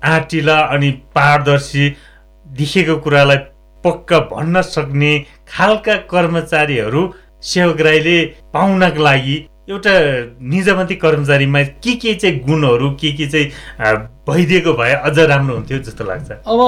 आँटिला 0.03 0.57
अनि 0.73 0.89
पारदर्शी 1.15 1.85
देखेको 2.57 2.95
कुरालाई 3.05 3.37
पक्का 3.83 4.19
भन्न 4.31 4.61
सक्ने 4.75 5.11
खालका 5.53 5.95
कर्मचारीहरू 6.11 7.01
सेवाग्राहीले 7.51 8.17
पाउनको 8.53 9.03
लागि 9.03 9.35
एउटा 9.69 9.93
निजामती 10.53 10.95
कर्मचारीमा 11.03 11.61
के 11.83 11.93
के 12.01 12.13
चाहिँ 12.21 12.39
गुणहरू 12.47 12.89
के 13.01 13.11
के 13.17 13.25
चाहिँ 13.27 13.95
भइदिएको 14.29 14.73
भए 14.73 14.93
अझ 14.93 15.17
राम्रो 15.19 15.55
हुन्थ्यो 15.55 15.77
जस्तो 15.85 16.03
लाग्छ? 16.05 16.31
अब 16.31 16.59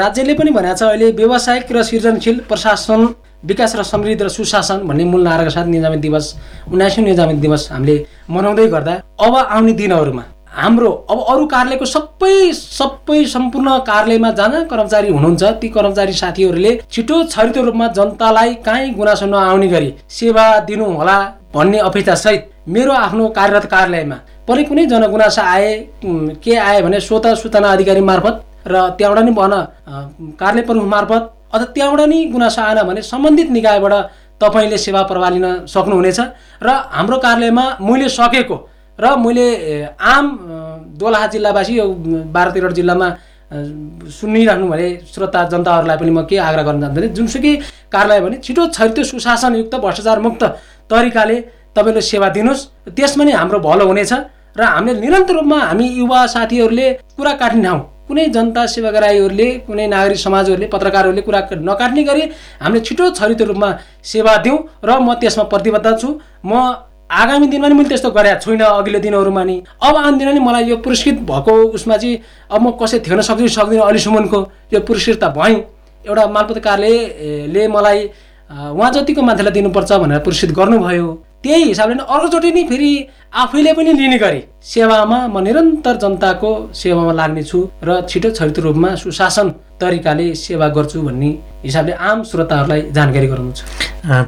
राज्यले 0.00 0.34
पनि 0.34 0.50
भनेको 0.50 0.76
छ 0.76 0.82
अहिले 0.82 1.10
व्यावसायिक 1.20 1.72
र 1.72 1.82
सृजनशील 1.84 2.38
प्रशासन 2.48 3.08
विकास 3.44 3.76
र 3.76 3.82
समृद्ध 3.82 4.22
र 4.22 4.28
सुशासन 4.28 4.86
भन्ने 4.88 5.04
मूल 5.04 5.22
नाराका 5.24 5.50
साथ 5.56 5.66
निजामती 5.68 6.00
दिवस 6.00 6.26
उन्नाइसौँ 6.72 7.04
निजामती 7.04 7.40
दिवस 7.40 7.68
हामीले 7.72 7.96
मनाउँदै 8.30 8.66
गर्दा 8.74 8.92
अब 9.20 9.36
आउने 9.36 9.72
दिनहरूमा 9.80 10.24
हाम्रो 10.52 10.90
अब 11.10 11.18
अरू 11.32 11.44
कार्यालयको 11.46 11.86
सबै 11.86 12.52
सबै 12.52 13.24
सम्पूर्ण 13.26 13.78
कार्यालयमा 13.88 14.30
जहाँ 14.30 14.64
कर्मचारी 14.70 15.08
हुनुहुन्छ। 15.10 15.42
ती 15.60 15.68
कर्मचारी 15.68 16.12
साथीहरूले 16.12 16.72
छिटो 16.92 17.22
छरितो 17.26 17.62
रूपमा 17.62 17.86
जनतालाई 17.98 18.54
काहीँ 18.66 18.92
गुनासो 18.94 19.26
नआउने 19.26 19.68
गरी 19.68 19.94
सेवा 20.10 20.44
दिनु 20.68 20.84
होला 20.92 21.16
भन्ने 21.54 21.78
अपेक्षा 21.80 22.14
सहित 22.14 22.50
मेरो 22.68 22.92
आफ्नो 22.94 23.28
कार्यरत 23.38 23.64
कार्यालयमा 23.66 24.18
पनि 24.48 24.64
कुनै 24.64 24.84
जनगुनासो 24.86 25.42
आए 25.42 25.70
के 26.44 26.56
आए 26.58 26.82
भने 26.82 27.00
स्वत 27.00 27.26
सूचना 27.42 27.68
अधिकारी 27.72 28.00
मार्फत 28.10 28.42
र 28.66 28.88
त्यहाँबाट 28.98 29.24
नि 29.24 29.32
भन 29.32 29.54
कार्यालय 30.40 30.62
प्रमुख 30.62 30.86
मार्फत 30.86 31.22
अथवा 31.54 31.64
त्यहाँबाट 31.74 32.08
नि 32.08 32.18
गुनासो 32.34 32.60
आएन 32.62 32.82
भने 32.88 33.02
सम्बन्धित 33.02 33.50
निकायबाट 33.50 33.94
तपाईँले 34.40 34.78
सेवा 34.78 35.02
प्रवाह 35.08 35.30
लिन 35.30 35.48
सक्नुहुनेछ। 35.66 36.20
र 36.62 36.68
हाम्रो 36.92 37.18
कार्यालयमा 37.18 37.64
मैले 37.80 38.08
सकेको 38.10 38.56
र 38.98 39.16
मैले 39.16 39.46
आम 39.98 40.26
दोलहा 40.98 41.26
जिल्लावासी 41.34 41.76
यो 41.76 41.86
बाह्र 42.34 42.50
तेह्र 42.50 42.72
जिल्लामा 42.72 43.08
सुनिरहनु 43.52 44.66
भने 44.68 44.86
श्रोता 45.12 45.40
जनताहरूलाई 45.52 45.96
पनि 45.96 46.10
म 46.10 46.22
के 46.24 46.36
आग्रह 46.40 46.62
गर्न 46.62 46.80
चाहन्छु 46.82 47.14
जुनसुकै 47.16 47.54
कार्यालय 47.92 48.20
भने 48.20 48.36
छिटो 48.44 48.66
छरितो 48.76 49.02
सुशासनयुक्त 49.04 49.74
भ्रष्टाचार 49.84 50.18
मुक्त 50.26 50.42
तरिकाले 50.90 51.36
तपाईँले 51.76 52.00
सेवा 52.00 52.28
दिनुहोस्। 52.36 52.68
त्यसमा 52.96 53.24
नै 53.24 53.32
हाम्रो 53.32 53.58
भलो 53.60 53.84
हुनेछ 53.88 54.12
र 54.56 54.62
हामीले 54.62 55.00
निरन्तर 55.00 55.34
रूपमा 55.34 55.58
हामी 55.68 55.86
युवा 56.00 56.20
साथीहरूले 56.34 56.86
कुरा 57.16 57.32
काट्ने 57.40 57.62
ठाउँ 57.64 57.80
कुनै 58.08 58.24
जनता 58.36 58.62
सेवाग्राहीहरूले 58.66 59.48
कुनै 59.66 59.86
नागरिक 59.88 60.18
समाजहरूले 60.18 60.66
पत्रकारहरूले 60.74 61.22
कुरा 61.28 61.40
नकाट्ने 61.68 62.02
गरी 62.04 62.22
हामीले 62.60 62.80
छिटो 62.84 63.10
छरितो 63.16 63.44
रूपमा 63.52 63.68
सेवा 64.04 64.36
दिउँ 64.44 64.58
र 64.84 64.90
म 65.00 65.14
त्यसमा 65.20 65.44
प्रतिबद्ध 65.52 65.88
छु। 66.00 66.08
म 66.44 66.52
आगामी 67.12 67.46
दिनमा 67.46 67.68
नि 67.68 67.74
मैले 67.74 67.88
त्यस्तो 67.88 68.10
गरेको 68.10 68.40
छुइनँ 68.40 68.64
अघिल्लो 68.64 69.00
दिनहरूमा 69.00 69.42
नि। 69.44 69.56
अब 69.82 69.96
आउने 69.96 70.18
दिन 70.18 70.28
नि 70.34 70.40
मलाई 70.40 70.64
यो 70.64 70.76
पुरस्कृत 70.80 71.18
भएको 71.28 71.52
उसमा 71.76 71.96
चाहिँ 71.96 72.18
अब 72.50 72.60
म 72.62 72.70
कसै 72.80 72.98
थिएन 73.04 73.20
सक्छु 73.20 73.48
सक्दिनँ 73.48 73.82
अहिलेसम्मको 73.84 74.40
यो 74.72 74.80
पुरस्कृत 74.80 75.18
त 75.24 75.28
भएँ। 75.36 75.56
एउटा 76.04 76.26
मालपत 76.26 76.58
कार्यालयले 76.64 77.68
मलाई 77.68 77.98
उहाँ 78.50 78.90
जतिको 78.92 79.22
मान्छेलाई 79.22 79.52
दिनुपर्छ 79.52 79.92
भनेर 79.92 80.18
पुरस्कृत 80.24 80.50
गर्नुभयो। 80.56 81.08
त्यही 81.42 81.64
हिसाबले 81.64 81.94
नै 81.94 82.04
अर्कोचोटि 82.06 82.50
नै 82.54 82.62
फेरि 82.70 82.90
आफैले 83.42 83.72
पनि 83.74 83.92
लिने 83.98 84.18
गरी। 84.18 84.40
सेवामा 84.62 85.18
म 85.26 85.36
निरन्तर 85.42 85.94
जनताको 86.02 86.50
सेवामा 86.70 87.12
लाग्नेछु 87.20 87.58
र 87.82 88.00
छिटो 88.10 88.30
छरितो 88.38 88.60
रूपमा 88.62 88.94
सुशासन 89.02 89.48
तरिकाले 89.80 90.26
सेवा 90.38 90.66
गर्छु 90.76 91.02
भन्ने 91.02 91.30
हिसाबले 91.66 91.92
आम 92.08 92.22
श्रोताहरूलाई 92.30 92.80
जानकारी 92.96 93.26
गराउनु 93.26 93.52
छ। 93.58 93.60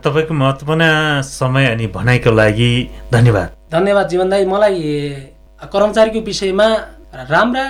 तपाईँको 0.05 0.35
महत्त्वपूर्ण 0.35 0.83
समय 1.22 1.64
अनि 1.72 1.87
भनाइको 1.94 2.31
लागि 2.35 2.70
धन्यवाद। 3.14 3.48
धन्यवाद 3.70 4.07
जीवन 4.11 4.29
दाई 4.31 4.44
मलाई 4.50 4.79
कर्मचारीको 5.72 6.20
विषयमा 6.27 6.68
राम्रा 7.31 7.64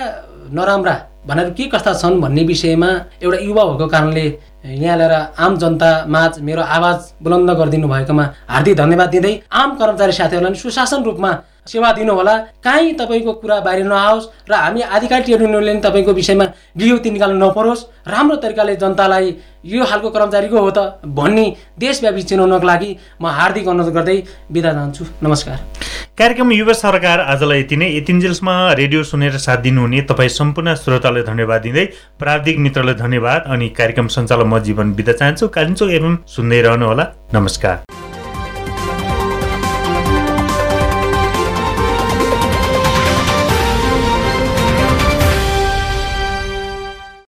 नराम्रा 0.57 0.95
भनेर 1.27 1.49
के 1.57 1.63
कस्ता 1.73 1.93
छन् 2.01 2.21
भन्ने 2.21 2.43
विषयमा 2.49 2.89
एउटा 3.23 3.37
युवा 3.45 3.63
भएको 3.65 3.87
कारणले 3.93 4.25
यहाँ 4.65 4.97
ल्याएर 4.97 5.13
आम 5.37 5.57
जनता 5.57 5.89
माझ 6.07 6.39
मेरो 6.41 6.61
आवाज 6.73 7.11
बुलन्द 7.23 7.51
गरिदिनु 7.51 7.87
भएकोमा 7.87 8.23
हार्दिक 8.49 8.75
धन्यवाद 8.77 9.09
दिँदै 9.09 9.33
आम 9.53 9.75
कर्मचारी 9.77 10.13
साथीहरूलाई 10.13 10.55
सुशासन 10.57 11.03
रूपमा 11.03 11.31
सेवा 11.65 11.91
दिनुहोला। 11.91 12.35
काहीँ 12.63 12.93
तपाईँको 12.93 13.33
कुरा 13.33 13.59
बाहिर 13.59 13.85
नआओस् 13.85 14.27
र 14.49 14.53
हामी 14.53 14.81
आधिकारिक 14.81 15.25
ट्रेड 15.25 15.41
युनियनले 15.41 15.79
तपाईँको 15.81 16.13
विषयमा 16.13 16.45
विज्ञप्ति 16.77 17.11
निकाल्नु 17.11 17.45
नपरोस्। 17.45 17.85
राम्रो 18.07 18.35
तरिकाले 18.37 18.75
जनतालाई 18.75 19.35
यो 19.65 19.85
खालको 19.85 20.09
कर्मचारीको 20.09 20.59
हो 20.59 20.71
त 20.71 21.01
भन्ने 21.03 21.45
देशव्यापी 21.79 22.21
चिनाउनको 22.23 22.67
लागि 22.67 22.89
म 23.21 23.25
हार्दिक 23.27 23.67
अनुरोध 23.67 23.93
गर्दै 23.93 24.17
बिदा 24.51 24.71
चाहन्छु 24.73 25.05
नमस्कार। 25.23 25.57
कार्यक्रम 26.17 26.51
युवा 26.51 26.73
सरकार 26.75 27.19
आजलाई 27.19 27.59
यति 27.59 27.75
नै। 27.75 27.89
यतिन्जेलसमा 27.97 28.53
रेडियो 28.73 29.03
सुनेर 29.03 29.37
साथ 29.37 29.57
दिनुहुने 29.65 30.01
तपाईँ 30.05 30.29
सम्पूर्ण 30.31 30.75
श्रोतालाई 30.75 31.23
धन्यवाद 31.23 31.61
दिँदै 31.61 31.85
प्राविधिक 32.19 32.57
मित्रलाई 32.59 32.95
धन्यवाद। 32.95 33.51
अनि 33.51 33.69
कार्यक्रम 33.73 34.07
सञ्चालन 34.07 34.47
म 34.47 34.59
जीवन 34.61 34.93
बिदा 34.93 35.13
चाहन्छु। 35.13 35.47
कालिम्चोक 35.49 35.89
एवं 35.91 36.17
सुन्दै 36.29 36.61
रहनुहोला। 36.61 37.05
नमस्कार। 37.33 38.14